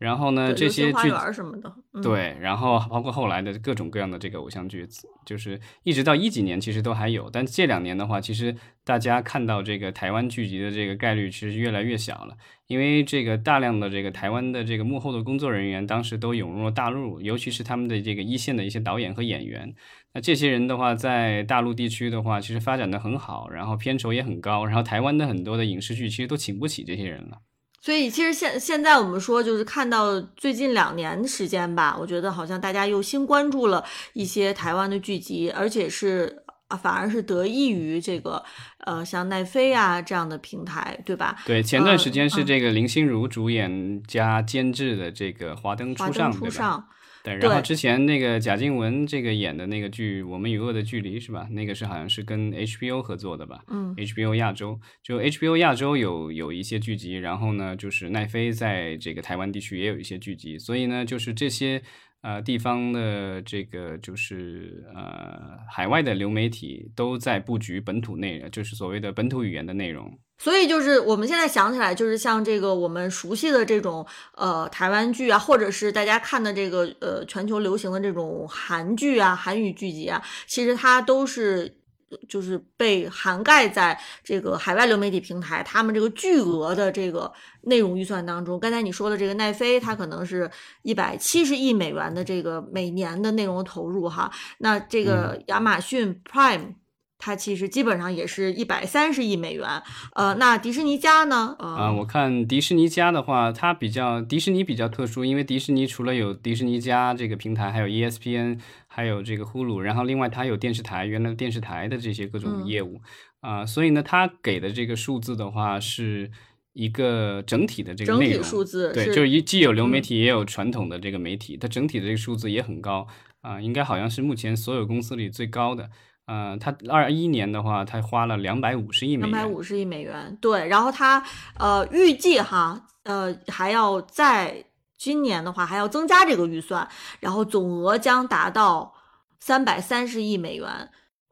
[0.00, 1.70] 然后呢，这些剧什么的，
[2.02, 4.88] 对，然后包括后来的各种各样的这个偶像剧，
[5.26, 12.34] 就是一直到一几年其实都还有，但这两年的话，其实大家看到这个台湾剧集的这个概率其实越来越小了，
[12.66, 19.74] 因为这个大量的这个台湾的这个幕后的工作人员当时都涌入了大陆，尤其是他们的这个一线的一些导演和演员，
[20.14, 27.36] 那这些人的话在大陆地区的话，其实发展的很好，然后片酬也很高，然后台湾的很多的影视剧其实都请不起这些人了。
[27.80, 38.42] 所以其实现现在我们说，就是看到最近两年时间吧，我觉得好像大家又新关注了一些台湾的剧集，而且是啊，反而是得益于这个
[38.84, 41.36] 呃，像奈飞啊这样的平台，对吧？
[41.46, 46.84] 对，前段时间是这个林心如主演加监制的这个《华灯初上》，对吧？
[47.22, 51.46] 对，然后之前那个贾静雯这个演的那个剧《我们与恶的距离》是吧？
[51.50, 53.62] 那个是好像是跟 HBO 合作的吧？
[53.68, 61.82] 嗯，HBO 亚洲就 HBO 亚洲有有一些剧集，然后呢，就是奈飞在这个台湾地区也有一些剧集，所以呢，就是这些
[62.22, 70.18] 呃地方的这个就是呃海外的流媒体都在布局本土内，就是所谓的本土语言的内容。
[70.38, 74.06] 所以就是我们现在想起来，就是像这个我们熟悉的这种
[74.36, 81.79] 呃台湾剧啊，或者是大家看的这个呃全球流行的这种韩剧啊、韩语剧集啊，其实它都是
[82.28, 88.58] 就是被涵盖在这个海外流媒体平台他们这个巨额的这个内容预算当中。
[88.58, 90.50] 刚才你说的这个奈飞，它可能是
[90.82, 96.74] 一百七十亿美元的这个每年的内容投入哈，那这个亚马逊 Prime。
[97.22, 99.68] 它其实基本上也是一百三十亿美元，
[100.14, 101.54] 呃，那迪士尼家呢？
[101.58, 108.58] 啊，我看迪士尼家的话，它比较迪士尼比较特殊，因为迪士尼除了有迪士尼家这个平台，还有 ESPN，
[108.92, 113.00] 还有这个呼噜，然后另外它有电视台，原来电视台的这些各种业务
[113.40, 116.28] 啊，所以呢，它给的这个数字的话，是
[116.72, 123.06] 一个整体的这个内容数字，对，就是一既有流媒体，也有传统的这个媒体，它整体的这个数字也很高
[123.42, 125.88] 啊，应该好像是目前所有公司里最高的。
[126.26, 130.68] 呃，它二一年的话，它花了两百五十亿美元，两百五十亿美元，对。
[130.68, 131.24] 然后它
[131.58, 134.64] 呃预计哈，呃还要在
[135.00, 136.86] 今年的话还要增加这个预算，
[137.20, 138.92] 然后总额将达到
[139.38, 140.68] 三百三十亿美元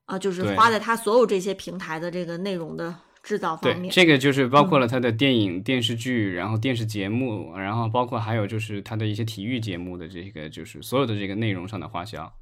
[0.06, 3.82] 啊，就是花在它所有这些平台的这个内容的制造方面。
[3.82, 12.32] 对，这个就是包括了它的电影、电视剧，然后电视节目，然后包括还有就是它的一些体育节目的这个，就是所有的这个内容上的花销。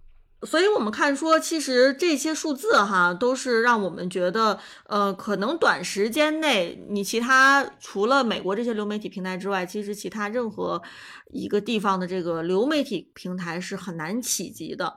[0.46, 10.80] 所以，我们看说，其实这些数字哈，都是让我们觉得，呃，可能短时间内，你其他除了美国这些流媒体平台之外，其实其他任何
[11.32, 14.94] 一个地方的这个流媒体平台是很难企及的。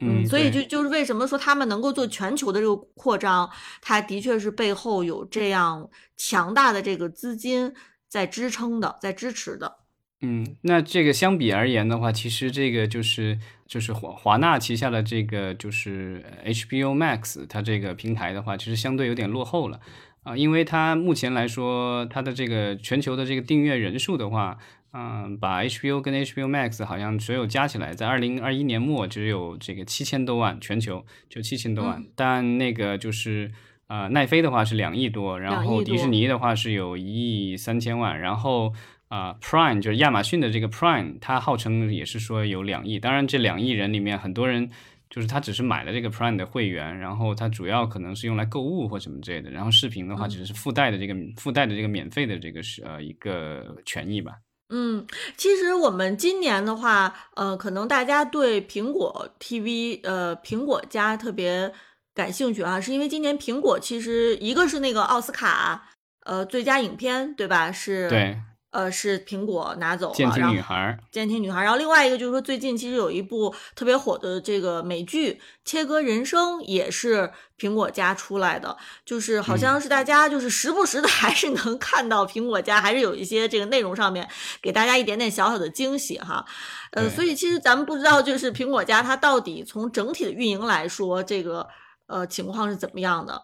[0.00, 3.48] 嗯，所以就就是为什么说他们能够做全球的这个扩张，
[3.80, 7.72] 它的确是背后有这样强大的这个资金
[8.08, 9.76] 在支撑的，在支持的。
[10.20, 13.38] 嗯，那这个相比而言的话，其实这个就是
[13.74, 19.80] 就是华华纳旗下的这个就是 HBO Max，它这个平台的话，其实相对有点落后了
[20.22, 24.56] 啊，因为它目前来说，它的这个全球的这个订阅人数的话，
[24.92, 33.50] 嗯，把 HBO 跟 HBO Max 好像所有加起来，在二零二一年末只有这个七千多万，全球就七千多万，但那个就是
[33.88, 38.72] 呃奈飞的话是两亿多，然后迪士尼的话是有一亿三千万，然后。
[39.14, 42.98] 啊，Prime 就是亚马逊的这个 Prime，它号称也是说有两亿。
[42.98, 44.68] 当然，这两亿人里面很多人
[45.08, 49.52] 就是他只是买了这个 Prime 的会员，然后他主要可能是用来购物或什么之类的。
[49.52, 54.32] 然后视频的话，只是附带的这个附带的这个免费的这个是呃一个权益吧。
[54.70, 61.72] 嗯，其实我们今年的话，呃，可能大家对苹果 TV，呃，苹果家特别
[62.12, 65.90] 感兴趣啊，是因为今年苹果其实一个是那个奥斯卡，
[66.24, 67.70] 呃，最佳影片，对吧？
[67.70, 68.08] 是。
[68.08, 68.36] 对。
[68.74, 70.14] 呃，是苹果拿走了。
[70.16, 71.62] 监听女孩，监听女孩。
[71.62, 75.34] 然后另外一个就是说，最近其实有一部特别火的这个美剧
[75.64, 78.76] 《切割人生》，也是苹果家出来的。
[79.04, 84.28] 就是好像是大家就是时不时的 还是能看到苹果家还是有一些这个内容上面
[84.60, 86.44] 给大家一点点小小的惊喜哈。
[86.90, 91.68] 呃，所以其实咱们不知道就是苹果家它到底从整体的运营来说，这个
[92.08, 93.40] 呃情况是怎么样的？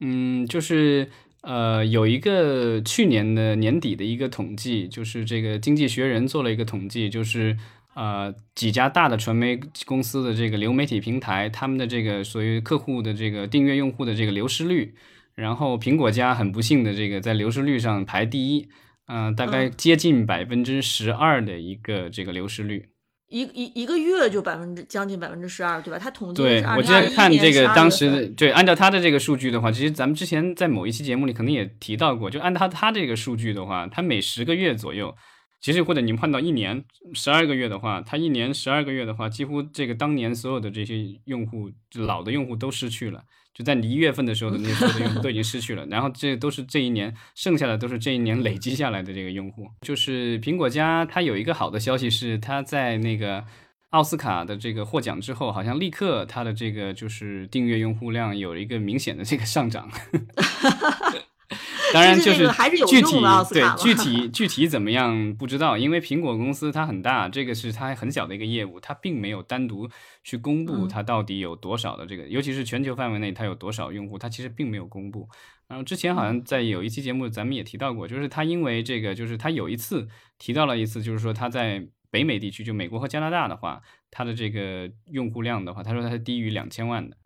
[0.00, 1.10] 嗯，就是。
[1.46, 7.56] 呃，有一个去年的年底的一个统计，就是这个《经济学人》做了一个统计，就是
[7.94, 14.96] 呃几家大的传媒公司的这个流媒体平台，他们的这个所谓客户的这个订阅用户的这个流失率，
[15.36, 18.68] 然后苹果家很不幸的这个在流失率上排第一，
[19.06, 22.88] 嗯，大概接近百分之十二的一个这个流失率。
[23.28, 25.98] 一一一个月就百分之将近百分之十二，对吧？
[25.98, 35.12] 他统计对我记得看这个当时对按照他的这个数据的话，其实咱们之前在某一期节目里可能也提到过，就按他他这个数据的话，他每十个月左右，
[35.60, 36.84] 其实或者你们换到一年
[37.14, 43.24] 十二个月的话，他一年十二个月的话，几乎这个当年所有的这些用户老的用户都失去了。
[43.56, 49.66] 就在你一月份的时候的那些用户都已经失去了，然后这都是这一年剩下的都是这一年累积下来的这个用户。
[49.80, 53.42] 就是苹果家它有一个好的消息是，它在那个
[53.90, 59.90] 奥斯卡的这个获奖之后，好像立刻它的这个就是订阅用户量有一个明显的这个上涨。
[61.94, 62.48] 当然就是
[62.88, 69.88] 具体对具体具体怎么样不知道，因为苹果公司它很大，这个是它很小的一个业务，它并没有单独
[70.24, 75.28] 去公布它到底有多少的这个，尤其是全球范围内它有多少用户，它其实并没有公布。
[75.68, 83.80] 然后之前好像在有一期节目咱们也提到过，就是它因为这个，就是它有一次提到了一次，就是说它在北美地区，就美国和加拿大的话，
[84.10, 87.16] 它的这个用户量的话，他说它是低于两千万的。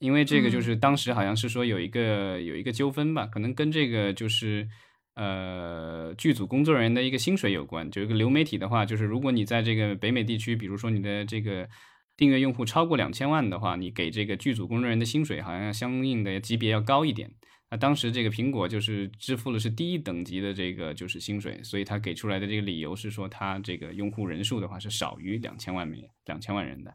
[0.00, 4.66] 因为这个就是当时好像是说有一个有一个纠纷吧，可能跟这个就是
[5.14, 7.88] 呃剧组工作人员的一个薪水有关。
[7.90, 11.68] 就一个流媒体的话，就是如果你在这个北美地区，比如说你的这个
[12.16, 17.30] 订阅用户超过两千万的话，你给这个剧组工作人员的薪水好像相应的级别要高一点。
[17.70, 26.92] 那当时这个苹果就是支付的是低一等级的这个就是薪水，所以他给出来的这个理由是说，他这个用户人数的话是少于两千万美两千万人的。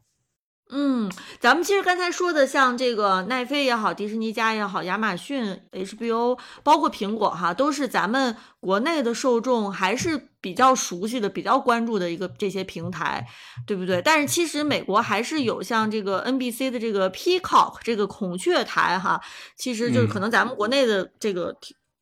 [0.68, 13.24] 嗯，咱们其实刚才说的，像这个奈飞也好，迪士尼家也好，亚马逊、HBO，包括苹果哈，都是咱们国内的受众还是比较熟悉的、比较关注的一个这些平台，
[13.64, 14.02] 对不对？
[14.02, 19.20] 但是其实美国还是有像这个 NBC 的这个 Peacock 这个孔雀台哈，
[19.56, 21.56] 其实就是可能咱们国内的这个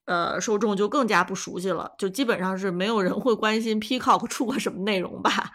[0.06, 5.52] 呃受众就更加不熟悉了，就基本上是没有人会关心 Peacock 出过什么内容吧。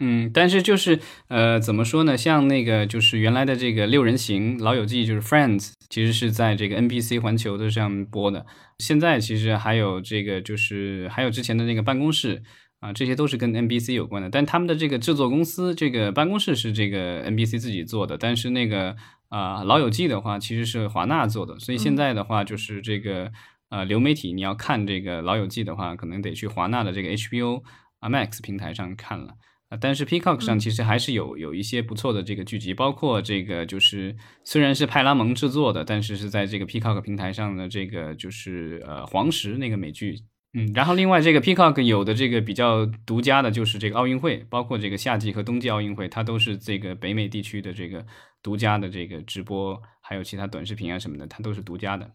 [0.00, 2.16] 嗯，但是就是呃，怎么说呢？
[2.16, 8.46] 像那个就是原来的这个六人行、老友记，就是 Friends，其实是在这个 NBC 环球的上播的。
[8.78, 12.42] 现在其实还有这个，就是还有之前的那个办公室，
[12.78, 14.30] 啊，这些都是跟 NBC 有关的。
[14.30, 18.94] 但他们的这个制作公司，这个办公室是这个 NBC 自己做的，但是那个
[19.30, 23.32] 啊，《老友记》的话其实是华纳做的，所以现在的话就是这个
[23.70, 27.62] 呃流媒体，你要看这个《老友记》的话，可能得去华纳的这个 HBO
[28.00, 29.34] Max 平台上看了。
[29.68, 40.18] 啊，但是 Peacock 上其实还是有有一些不错的这个剧集，包括这个就是虽然是派拉蒙制作的，但是是在这个 Peacock 平台上的这个就是呃黄石那个美剧，
[40.54, 48.06] 嗯，然后另外这个 Peacock 有的这个比较独家的就是这个奥运会，包括这个夏季和冬季奥运会，它都是这个北美地区的这个
[48.42, 52.10] 独家的这个直播，还有其他短视频啊什么的，它都是独家的。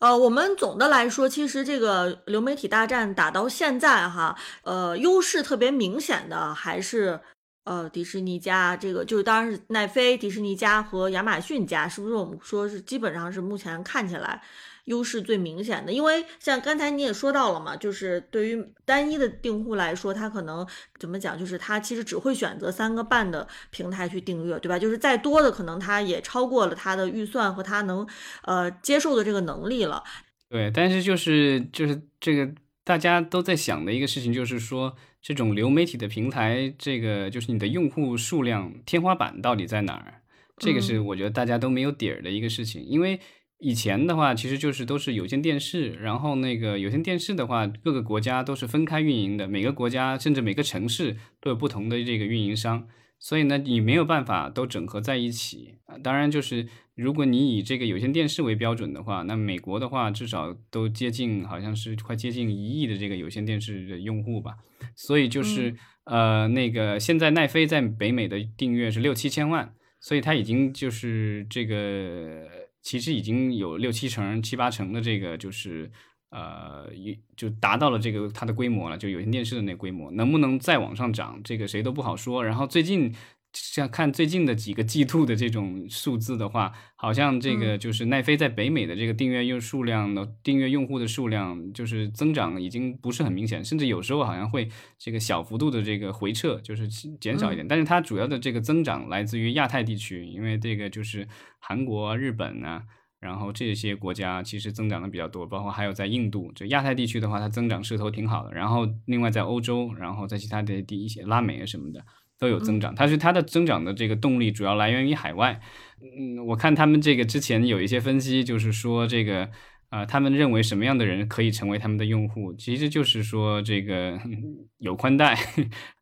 [0.00, 7.20] 呃，我们总的来说，其实这个流媒体大战打到现在哈，呃，优势特别明显的还是
[7.64, 12.14] 呃迪士尼家，这个就是当然是奈飞、迪士尼家和亚马逊家，是不是？
[12.14, 14.42] 我们说是基本上是目前看起来。
[14.86, 20.66] 优势最明显的，因为像刚才你也说到了嘛，就是对于单一的订户来说，他可能
[20.98, 24.78] 怎么讲，就是他其实只会选择三个半的平台去订阅，对吧？
[24.78, 28.06] 就是再多的可能他也超过了他的预算和他能
[28.42, 30.02] 呃接受的这个能力了。
[30.48, 32.52] 对，但是就是就是这个
[32.82, 40.14] 大家都在想的一个事情，就是说这种流媒体的平台，这个就是你的用户数量天花板到底在哪儿？
[40.56, 43.20] 这个是我觉得大家都没有底儿的一个事情，因为。
[43.60, 52.88] 以前的话，其实就是都是有线电视，然后那个有线电视的话，各个国家都是分开运营的，每个国家甚至每个城市都有不同的这个运营商，
[53.18, 55.98] 所以呢，你没有办法都整合在一起啊。
[56.02, 64.54] 当然，就是如果你以这个有线电视为标准的话，那美国的话至少都接近，好像是快接近一亿的这个有线电视的用户吧。
[64.96, 72.69] 所以就是呃，那个现在奈飞在北美的订阅是六七千万，所以它已经就是这个。
[72.82, 75.90] 其实已经有六七成、七八成的这个，就是
[76.30, 76.88] 呃，
[77.36, 82.44] 就达到了这个它的规模了，就有线电视的那规模，能不能再往上涨，这个谁都不好说。
[82.44, 83.14] 然后最近。
[83.52, 97.66] 像看最近的几个季度的这种数字的话，好像这个就是奈飞在北美的这个订阅用数量的订阅用户的数量，就是增长已经不是很明显，甚至有时候好像会这个小幅度的这个回撤，就是减少一点。
[97.66, 101.26] 但是它主要的这个增长来自于亚太地区，因为这个就是
[101.58, 102.84] 韩国、日本啊，
[103.18, 108.52] 然后这些国家其实增长的比较多，包括还有在印度，就亚太地区的话，它增长势头挺好的。
[108.52, 112.04] 然后另外在欧洲，然后在其他的地一些拉美啊什么的。
[112.40, 115.60] 都有增长，它是它的增长的这个动力主要来源于海外。
[116.00, 119.50] 嗯，我看他们这个之前有一些分析，就是说这个
[119.90, 124.18] 啊，他们认为什么样的人可以成为他们的用户，其实就是说这个
[124.80, 125.38] 有宽带，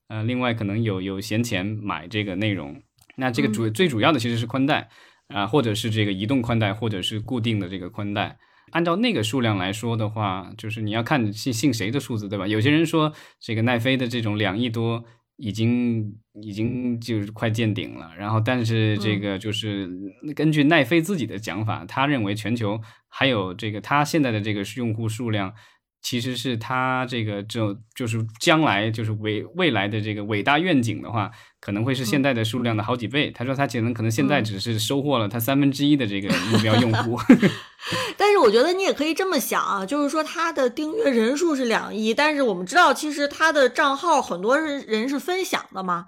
[0.07, 2.81] 呃，另外可能有有闲钱买这个内容。
[3.17, 4.89] 那这个主最主要的其实是宽带
[5.27, 8.39] 啊，或者是这个移动宽带，或者是固定的这个宽带。
[8.71, 12.47] 按照那个数量来说的话，就是你要看信信谁的数字，对吧？
[12.47, 15.05] 有些人说这个奈飞的这种两亿多。
[15.39, 19.89] 已经已经就是快见顶了，然后但是这个就是
[20.35, 25.55] 根据奈飞自己的讲法，他认为全球还有这个他现在的这个用户数量，
[26.01, 31.31] 其实是他这个这就是将来就是未未来的这个伟大愿景的话，
[31.61, 33.31] 可能会是现在的数量的好几倍。
[33.31, 37.19] 他说他可能可能现在只是收获了他三分之一的这个目标用户。
[38.17, 46.05] 但是我觉得你也可以这么想啊，就是说他的订阅人数是两亿，但是我们知道其实他的账号很多人人是分享的嘛，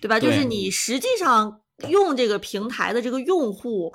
[0.00, 0.18] 对吧？
[0.18, 3.94] 就是你实际上用这个平台的这个用户，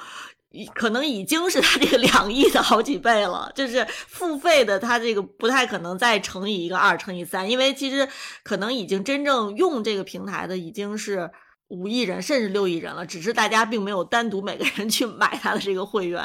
[0.74, 3.51] 可能已经是他这个两亿的好几倍了。
[3.56, 8.08] 就是付费的，他这个不太可能再乘以一个二，乘以三，因为其实
[8.43, 11.30] 可能已经真正用这个平台的已经是。
[11.70, 16.22] 五亿人甚至六亿人了，只是大家并没有单独每个人去买他的这个会员，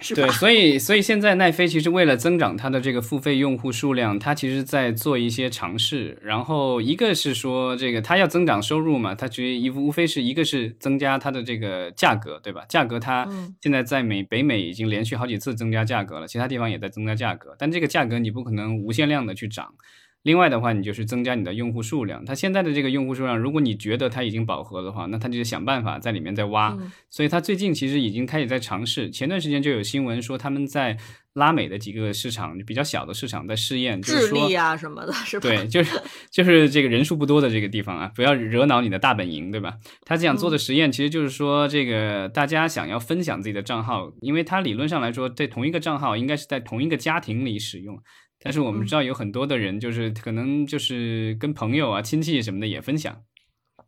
[0.00, 0.22] 是吧？
[0.22, 6.16] 对，所以所以现在奈飞其实为了增长它的这个付费用户数量，它其实在做一些尝试。
[6.22, 12.64] 然后一个是说这个它要增长收入嘛，它其实无无非是一个是增加它的这个价格，对吧？
[12.68, 13.28] 价格它
[13.60, 19.74] 现在在美北美已经连续好几次增加价格了，其他地方也在增加价格，但这个价格你不可能无限量的去涨。
[20.22, 22.24] 另外的话，你就是增加你的用户数量。
[22.24, 26.76] 它现在的这个用户数量，如果你觉得它已经饱和的话，那它就想办法在里面再挖。
[27.10, 29.10] 所以它最近其实已经开始在尝试。
[29.10, 30.96] 前段时间就有新闻说，他们在
[31.32, 35.48] 拉美的几个市场比较小的市场在试验，智利啊什么的，是吧？
[35.48, 36.00] 对，就是
[36.30, 39.74] 就是这个人数不多的这个地方啊，不要惹恼你的大本营，对吧？
[40.04, 47.98] 他这样做的实验其实就是说，这个大家想要分享自己的账号，因为它理论上来说，在同一个账号应该是在同一个家庭里使用。
[48.42, 53.22] 但是我们知道有很多的人，就是可能就是跟朋友啊、亲戚什么的也分享，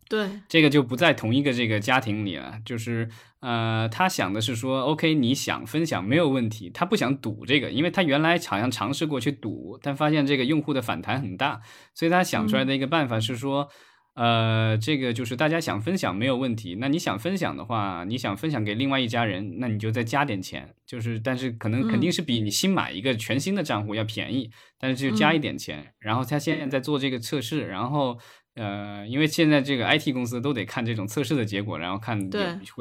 [0.09, 3.09] 对，这个就不在同一个这个家庭里了，就是
[3.41, 11.61] 呃，他想的是说，OK，你想分享没有问题，他不想赌这个，因为他原来好像尝试过去赌，但发现这个用户的反弹很大，
[11.95, 13.69] 所以他想出来的一个办法是说。
[14.15, 16.77] 呃，这个就是大家想分享没有问题。
[16.79, 20.73] 那你想分享的话，你想分享给另外一家人，那你就再加点钱。
[20.87, 25.93] 就是，但是可能肯定是比你新买一个全新的账户要便宜，但是就加一点钱。
[25.99, 28.17] 然后他现在在做这个测试，然后
[28.55, 32.21] 呃，因为现在这个 IT 公司都得看这种测试的结果，然后看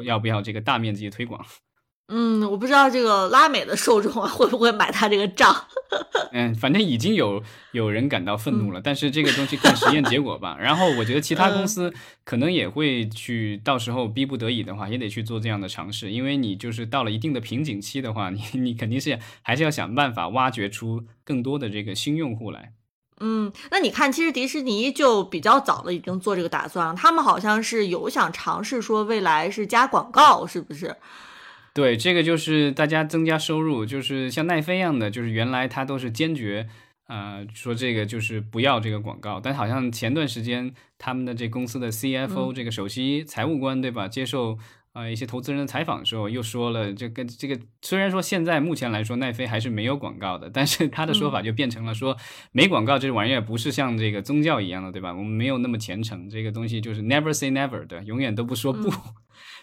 [0.04, 1.44] 要不要这个大面积推广。
[2.08, 5.54] 嗯，我不知道这个拉美的受众会不会买他这个账。
[6.32, 7.42] 嗯，反正已经有
[7.72, 10.56] 有人感到愤怒了，但是这个东西看实验结果吧。
[10.60, 11.94] 然后我觉得其他公司
[12.24, 16.10] 可能也会去，到时候逼不得已的话，也得去做这样的尝试。
[16.10, 22.72] 因为你就是到了一定的瓶颈期的话，你你肯定是还是要想办法挖掘出更多的这个新用户来。
[23.20, 30.94] 嗯，那你看，其实迪士尼就比较早的已经做这个打算了，他们好像是有想尝试说未来是加广告，是不是？
[31.74, 36.68] 对，这个就是大家增加收入，就是像奈飞一样的，就是原来他都是坚决，
[37.08, 44.56] 呃，说这个就是不要这个广告，但好像前段时间他们的这公司的 CFO 这个首席财务官对吧，接受
[44.92, 52.16] 呃一些投资人的采访的时候又说了，这跟这个虽然说现在目前来说奈飞还是没有广告的，但是他的说法就变成了说
[52.52, 55.12] 没广告这玩意儿不是像这个宗教一样的对吧？
[55.12, 58.92] 我们没有那么虔诚，这个东西就是 never say never 的，永远都不说不。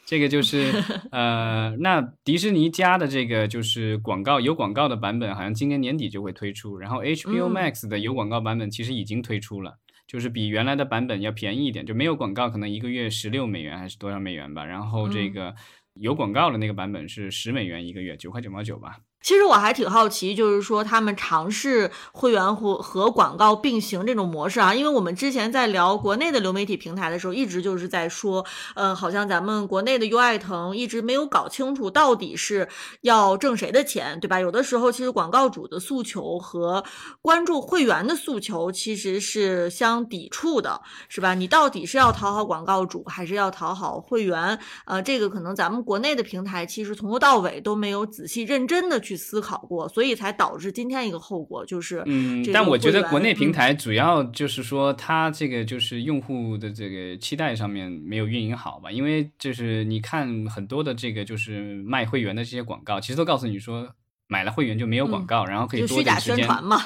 [0.06, 0.72] 这个就是
[1.12, 6.78] 呃，那迪士尼家的这个就是广告有广告的版本，好像今年年底就会推出。
[6.78, 14.66] 然后 HBO Max 的有广告版本其实已经推出了，就是比原来的版本要便宜一点，就没有广告，可能一个月十六美元还是多少美元吧。
[14.66, 15.56] 然后这个
[15.93, 18.97] 有广告的那个版本是十美元一个月，九块九毛九吧。
[19.22, 28.44] 其实我还挺好奇，就是说他们尝试会员和和广告并行这种模式啊，因为我们之前在聊国内的流媒体平台的时候，一直就是在说，
[28.74, 32.68] 呃，好像咱们国内的优爱腾一直没有搞清楚到底是
[33.02, 34.40] 要挣谁的钱，对吧？
[34.40, 36.84] 有的时候其实广告主的诉求和
[37.22, 41.36] 关注会员的诉求其实是相抵触的，是吧？
[41.36, 44.58] 你到底是要讨好广告主，还是要讨好会员？
[44.86, 49.11] 呃，这个可能咱们国内的平台其实从头到尾都没有仔细认真的去。
[49.12, 58.89] 去思考过，所以才导致今天一个后果，就是，嗯，但我觉得国内平台主要就是说，它这个就是用户的这个期待上面没有运营好吧？
[58.89, 63.93] 因为就是你看很多的这个就是卖会员的这些广告，其实都告诉你说
[64.28, 66.82] 买了会员就没有广告，然后可以多点时间嘛。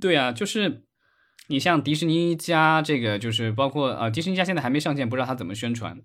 [0.00, 0.84] 对啊，就是
[1.48, 6.00] 你像迪士尼家这个，就是包括啊，迪士尼家现在还没上线，不知道他怎么宣传。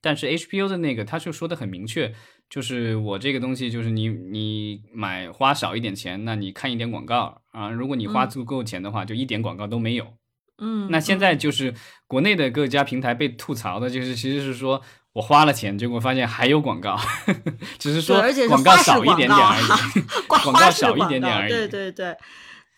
[0.00, 2.14] 但是 HBO 的那个，他就说的很明确，
[2.50, 7.70] 就是我这个东西，就是你你买花少一点钱，那你看一点广告啊。
[7.70, 10.06] 如果你花足够钱的话，就一点广告都没有。
[10.60, 11.74] 嗯，那现在就是
[12.06, 14.80] 国内的各家平台被吐槽的，就是其实是说
[15.12, 16.98] 我花了钱，结果发现还有广告，
[17.78, 19.66] 只是说广告少一点点而已，
[20.26, 21.52] 广告少一点点而已。
[21.52, 22.16] 对对对。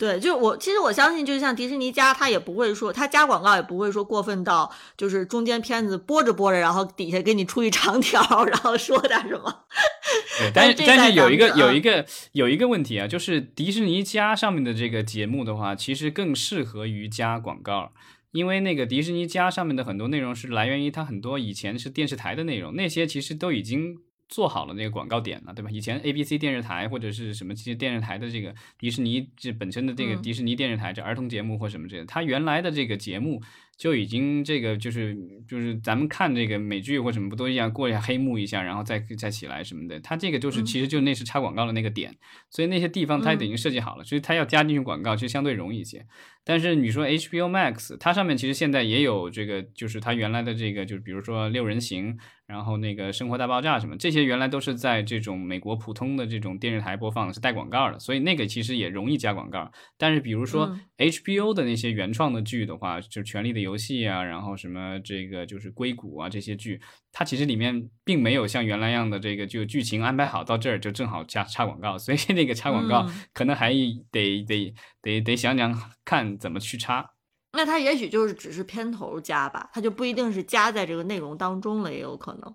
[0.01, 9.65] 对，就我其实我相信，就是像迪士尼加，他也不会说他加广告也不会说过分到，就是中间片子播着播着，然后底下给你出一长条，然后说点什么。
[10.55, 17.93] 但是但是有一个有一个有一个问题啊，就是迪士尼加上面的这个节目的话，其实更适合于加广告，
[18.33, 23.99] 因为那个迪士尼加上面的很多内容是来源于它很多以前是电视台的内容，那些其实都已经。
[24.31, 25.71] 做好了那个广告点了，对吧？
[25.71, 33.43] 以前 A B C 电视台或者是什么这些电视台的这个迪士尼这本身的这个迪士尼电视台这儿童节目或什么这个，它原来的这个节目
[33.81, 35.17] 就已经这个就是
[35.49, 42.15] 就是咱们看这个美剧或什么不都一样过一下黑幕一下，然后再再起来什么的，它这个就是其实就那是插广告的那个点，
[42.51, 46.05] 所以那些地方它已经设计好了，所以它要加进去广告就相对容易一些。
[46.45, 52.19] 但是你说 HBO Max，它上面其实现在也有这个，就是它原来的这个，就是比如说六人行。
[52.47, 59.71] 然后那个《生活大爆炸》什么这些原来都是在这种美国普通的这种电视台播放的，是带广告的，所以那个其实也容易加广告。
[59.97, 66.81] 但是比如说 HBO 的那些原创的剧的话，就《权力的游戏》啊，然后什么这个就是硅谷啊这些剧，
[67.13, 73.73] 它其实里面并没有像原来样的这个就剧情安排好到这儿就正好加插广告，所以 那个插广告可能还
[74.11, 77.11] 得得得得想想看怎么去插。
[77.53, 82.55] 那它也许就是只是片头加吧，它就不一定是加在这个内容当中了，也有可能。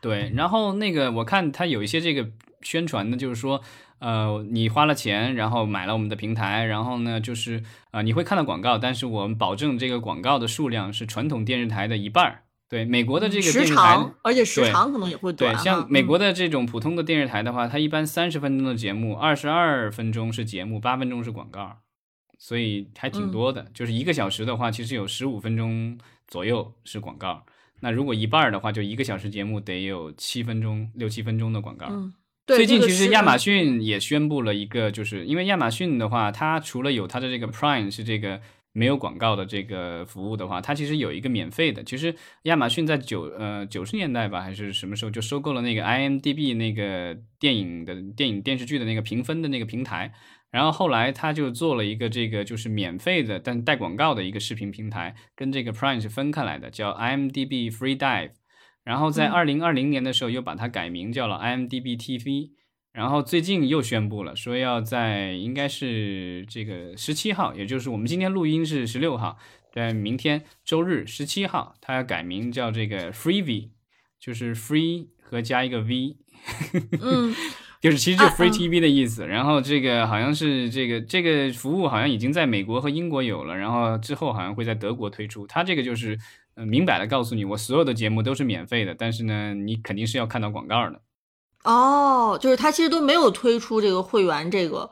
[0.00, 2.30] 对，然后那个我看它有一些这个
[2.60, 3.62] 宣传的，就是说，
[3.98, 12.42] 呃，你花了钱，然后买了我们的平台，然后呢，就是呃，你会看到广告，但是我们保证这个广告的数量是传统电视台的一半儿。
[12.68, 15.54] 对，美国的这个时长，而且时长可能也会短。
[15.54, 21.78] 对，像美国的这种普通的电视台的话，它一般三十分钟的节目，二十二分钟是节目，八分钟是广告。
[22.38, 27.46] 所以还挺多的，就是一个小时的话，其实有十五分钟左右是广告。
[27.80, 31.86] 那如果一半儿的话，就一个小时节目得有七分钟、六七分钟的广告。
[32.46, 38.40] 最近其实亚马逊逊也宣布了一个，就是因为亚马逊的话，它除了有它的这个 Prime 是这个
[38.72, 41.82] 没有广告的这个服务的话，它其实有一个免费的。
[41.82, 50.12] 其实亚马逊在九呃九十年代吧，还是什么时候就收购了那个 IMDB 那个电影的电影电视剧的那个评分的那个平台。
[50.52, 58.30] 然后后来他就做了一个这个就是免费的，但带广告的一个视频平台，跟这个 Prime 是分开来的，叫 IMDB Free Dive。
[58.86, 62.52] 然后在二零二零年的时候又把它改名叫了 IMDB TV。
[62.92, 69.36] 然后最近又宣布了，说要在应该是这个十七号，也就是我们今天录音是十六号，
[69.70, 73.72] 在明天周日十七号，它要改名叫这个 Free V，
[74.20, 76.16] 就是 Free 和加一个 V。
[77.02, 77.34] 嗯。
[77.78, 85.46] 就是其实就 Free TV 的意思，然后这个好像是这个这个服务好像已经在美国和英国有了，然后之后好像会在德国推出。
[85.46, 86.18] 它这个就是
[86.56, 91.00] 呃明摆的告诉你，我所有的节目都是免费的，但是呢，你肯定是要看到广告的。
[91.64, 94.90] 哦，就是它其实都没有推出这个会员这个。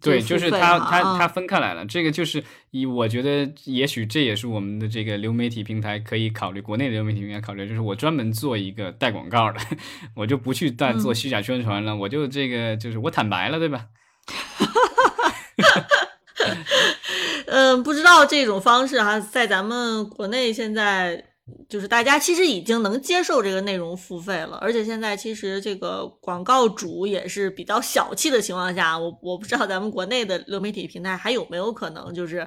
[0.00, 1.86] 对，就是它，它，它分开来了。
[1.86, 2.42] 这个就是
[2.72, 9.60] 以我觉得，也许这也是我们的这个流媒体平台可以考虑，国内的流媒体平台考虑，就是我专门做一个带广告的，
[10.16, 13.86] 我就不去再做虚假宣传了，我就这个就是我坦白了，对吧？
[17.46, 21.24] 嗯，不知道这种方式哈，在咱们国内现在。
[21.68, 32.46] 就是大家其实已经能接受这个内容付费了，而且现在其实这个广告主也是比较小气的情况下，我我不知道咱们国内的流媒体平台还有没有可能就是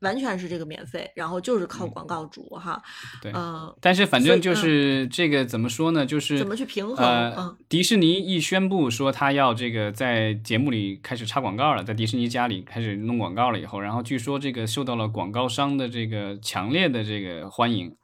[0.00, 2.82] 完全是这个免费，然后就是靠广告主哈。
[3.22, 6.06] 对，嗯，但是反正就是这个怎么说呢？
[6.06, 7.06] 就是怎么去平衡？
[7.06, 17.94] 呃，迪士尼一宣布说他要这个在节目里开始插广告了，在迪士尼家里开始弄广告了以后，然后据说这个受到了广告商的这个强烈的这个欢迎。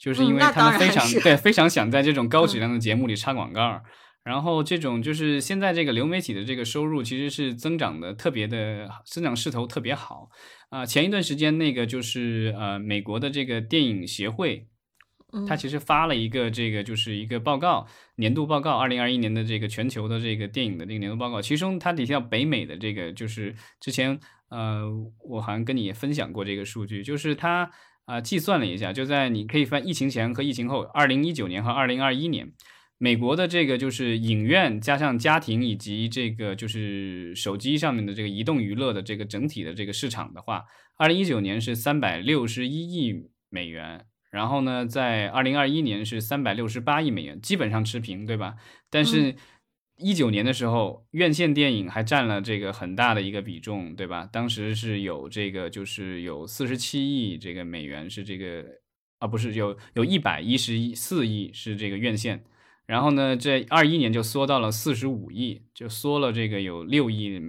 [0.00, 3.80] 就是因为他们非常对非常想在这种高质量的节目里插广告，
[4.28, 10.28] 然后这种就是现在这个流媒体的这个收入其实是增长的特别的增长势头特别好
[10.68, 10.84] 啊。
[10.84, 14.68] 前一段时间那个就是呃美国的这个电影协会，
[15.46, 24.20] 他其实发了一个这个就是一个报告年度报告，二零二一年的这个全球的这个电影的这个年度报告，其中它底下北美的这个就是之前
[24.50, 24.84] 呃
[25.28, 27.70] 我好像跟你也分享过这个数据，就是它。
[28.08, 32.50] 啊，计算了一下，就在你可以翻疫情前和疫情后，二零一九年和二零二一年，
[32.98, 40.64] 美国的这个就是影院加上家庭以及这个就是手机上面的这个移动娱乐的这个整体的这个市场的话，
[40.96, 43.14] 二零一九年是三百六十一亿
[43.48, 48.56] 美元，然后呢，在二零二一年是三百六十八亿美元，基本上持平，对吧？
[48.90, 49.36] 但是。
[50.00, 54.28] 一九年的时候，院线电影还占了这个很大的一个比重，对吧？
[54.32, 58.64] 当时是有这个，就是有四十七亿这个美元是这个，
[59.18, 62.44] 啊，不是有有一百一十四亿是这个院线，
[62.88, 67.40] 然后呢，这二一年就缩到了四十五亿，就缩了这个有六亿，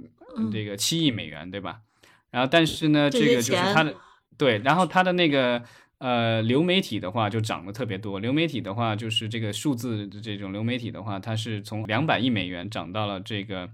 [0.51, 1.81] 这个七亿美元，对吧？
[2.29, 3.95] 然后但是呢，这个就是它的
[4.37, 5.63] 对，然后它的那个。
[5.99, 8.21] 呃，流媒体的话就涨得特别多。
[8.21, 13.69] 流媒体的话，就是这个数字的这种流媒体的话，它是从两百亿美元涨到了这个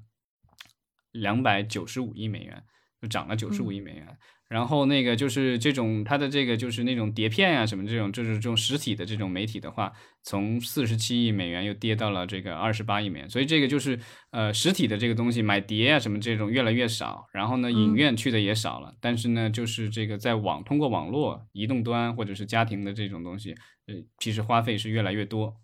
[1.11, 2.63] 两百九十五亿美元，
[2.99, 4.17] 就涨了九十五亿美元。
[4.47, 9.91] 然后那个就是这种它的这个就是那种碟片啊什么这种就是这种实体的这种媒体的话，
[10.23, 13.99] 从四十七亿美元又跌到了这个二十八亿美元，所以这个就是
[14.31, 23.55] 呃实体的这个东西买碟啊什么这种越来越少，然后呢影院去的也少了，但是呢就是这个在网通过网络移动端或者是家庭的这种东西，
[23.87, 25.55] 呃其实花费是越来越多。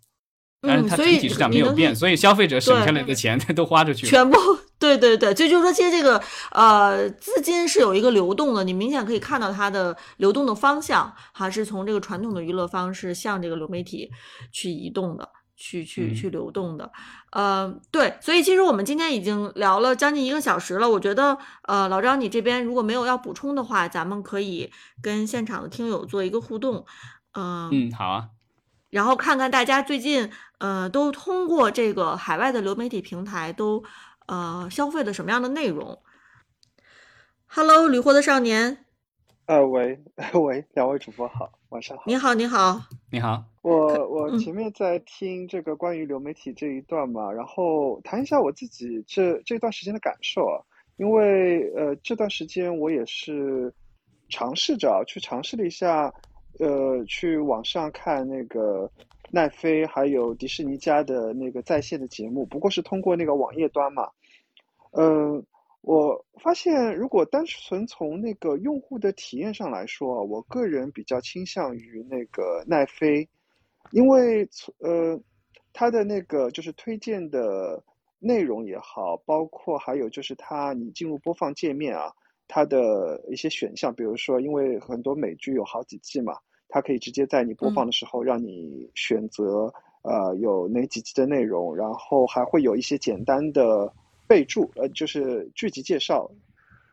[0.64, 4.10] 但是它整体市场没有变，所以消费者省下来的钱都花出去了。
[4.10, 4.38] 全部，
[4.82, 6.20] 对对对，就就是说，其实这个
[6.50, 14.10] 呃资金是有一个流动的，你明显可以看到它的流动的方向，还是从这个传统的娱乐方式向这个流媒体
[14.50, 16.90] 去移动的，去去去流动的。
[17.30, 26.84] 呃，对，所以其实我们今天已经聊了将近一个小时了，我觉得呃老张你这边如果没有要补充的话，咱们可以跟现场的听友做一个互动。
[27.34, 28.28] 嗯嗯，好啊。
[28.90, 33.82] 然后看看大家最近，呃，都通过这个海外的流媒体平台都，
[34.26, 35.98] 呃，消费的什么样的内容
[37.46, 38.84] ？Hello，旅货的少年。
[39.46, 39.98] 呃，喂
[40.34, 42.04] 喂，两位主播好，晚上好。
[42.06, 43.44] 你好，你好，你好。
[43.62, 50.56] 我我前面在听这个关于流媒体这一段嘛，然后谈一下我自己这这段时间的感受啊，
[50.96, 53.72] 因为呃这段时间我也是
[54.28, 56.12] 尝试着去尝试了一下。
[56.58, 58.88] 呃，去网上看那个
[59.34, 64.10] 奈飞还有迪士尼家的那个在线的节目，不过是通过那个网页端嘛。
[64.90, 65.42] 嗯，
[65.80, 73.26] 我发现，如果单纯从那个用户的体验上来说，我个人比较倾向于那个奈飞，
[73.90, 75.18] 因为从呃，
[75.72, 77.82] 它的那个就是推荐的
[78.18, 82.12] 内容也好，包括还有就是它你进入播放界面啊，
[82.48, 86.34] 它的一些选项，比如说，因为很多美剧有好几季嘛，
[86.72, 93.92] 它可以直接在你播放的时候让你选择呃有哪几集的内容，然后还会有一些简单的。
[94.28, 96.30] 备注，呃，就是剧集介绍，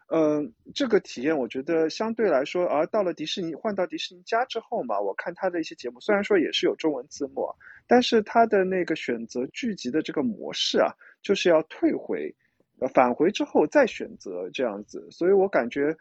[0.08, 7.48] 嗯，这个体验我觉得相对来说，而到了迪士尼换到迪士尼家之后嘛，我看它的一些节目，虽然说也是有中文字幕，
[7.88, 12.36] 但是它的那个选择剧集的这个模式啊，就是要退回，
[12.80, 15.96] 呃，返回之后再选择这样子，所以我感觉，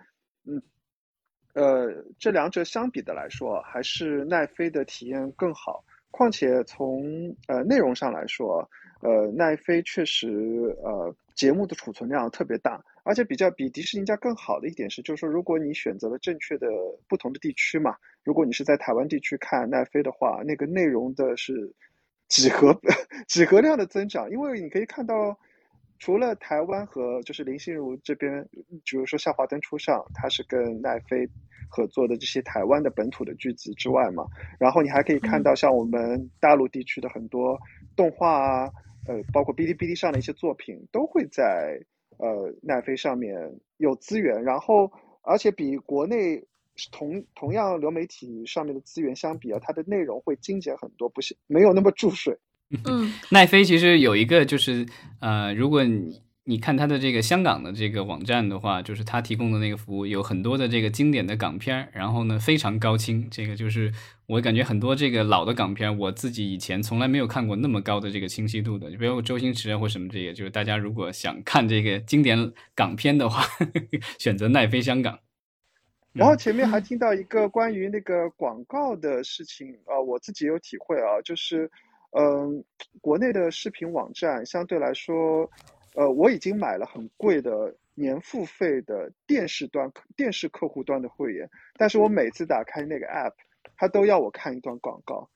[0.45, 0.61] 嗯，
[1.59, 8.69] 呃，这两者相比的来说，还是奈飞的体验更好，况且从呃内容上来说，
[9.03, 10.29] 呃，奈飞确实
[10.83, 11.15] 呃。
[11.39, 16.67] 节目的储存量特别大，而且比较比迪士尼家更好的一点是，就是说，如果你选择了正确的
[17.09, 17.95] 不同的地区嘛，
[18.25, 21.73] 如果你是在台湾地区看奈飞的话，那个内容的是
[22.27, 22.77] 几何
[23.29, 25.39] 几何量的增长，因为你可以看到，
[26.01, 28.45] 除了台湾和就是林心如这边，
[28.85, 31.25] 比如说《夏华灯初上》，它是跟奈飞
[31.69, 34.27] 合作的这些台湾的本土的剧集之外嘛，
[34.59, 37.59] 然后你还可以看到像我们大陆地区的很多
[37.95, 38.71] 动画啊。
[39.07, 41.81] 呃，包括哔哩哔哩上的一些作品都会在
[42.19, 43.33] 呃奈飞上面
[43.79, 44.93] 有资源，然后
[45.23, 46.45] 而且比国内
[46.93, 52.37] 同同样流媒体上面的资源相比啊，它的内容会精简很多，不是没有那么注水。
[52.85, 54.85] 嗯，奈飞其实有一个就是
[55.23, 56.21] 呃，如果你。
[56.49, 63.93] 你看它的这个香港的这个网站的话，就是它提供的那个服务有很多的这个经典的港片儿，然后呢非常高清，这个就是
[64.27, 73.45] 我感觉很多这个老的港片，我自己以前从来没有看过那么高的这个清晰度的，就比如周星驰啊或什么这些，就是大家如果想看这个经典港片的话，
[74.19, 75.19] 选择奈飞香港。
[76.15, 81.71] 然后前面还听到一个关于那个广告的事情啊，我自己有体会啊，就是
[82.19, 82.65] 嗯，
[83.03, 85.47] 国内的视频网站相对来说。
[85.95, 93.33] 呃，我已经买了很贵的年付费的电视端电视客户端的会员，但是我每次打开那个 app，
[93.77, 95.29] 它都要我看一段广告，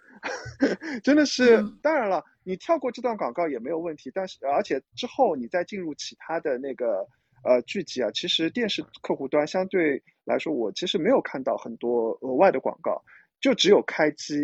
[1.03, 1.63] 真的是。
[1.83, 7.09] 当然了，你跳过这段广告也没有问题，但是而且之后你再进入其他的那个
[7.43, 13.03] 呃剧集啊，其实电视客户端相对来说，我其实没有看到很多额外的广告，
[13.41, 14.37] 就只有开机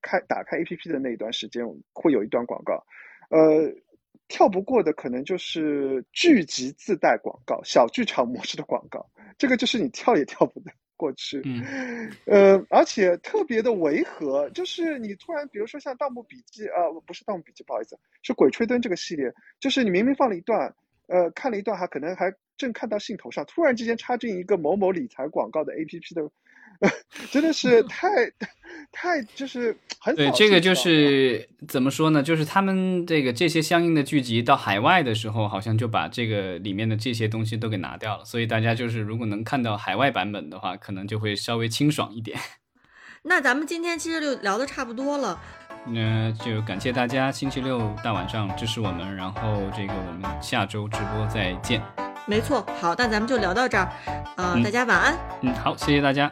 [0.00, 2.86] 开打开 app 的那一段时间会有一段广告，
[3.28, 3.70] 呃。
[4.28, 9.08] 跳不过的可能就是剧集自带广告、小剧场模式的广告，
[9.38, 10.62] 这个就是你跳也跳不
[10.96, 11.42] 过去。
[11.44, 20.74] 嗯，呃，而且特别的违和，就是你突然，比如说像《盗墓笔记》啊，不是《盗墓笔记》，不好意思，是《鬼吹灯》这个系列，就是你明明放了一段，
[21.06, 26.30] 呃，看了一段，还可能还正看到兴头上，突然之间插进一个某某理财广告的 APP 的。
[27.30, 28.08] 真的是太
[28.92, 32.22] 太就是很对这个就是怎么说呢？
[32.22, 38.24] 就是他们这个这些相应的剧集到海外的时候，好像就把这个里面的这些东西都给拿掉了。
[38.24, 42.38] 所以大家就是如果能看到海外版本的话，可能就会稍微清爽一点。
[43.24, 45.40] 那咱们今天其实就聊的差不多了，
[45.86, 52.07] 那就感谢大家星期六大晚上支持我们，然后这个我们下周直播再见。
[52.28, 53.88] 没错，好，那咱们就聊到这儿，
[54.36, 55.16] 呃，大家晚安。
[55.40, 56.30] 嗯，好，谢谢大家。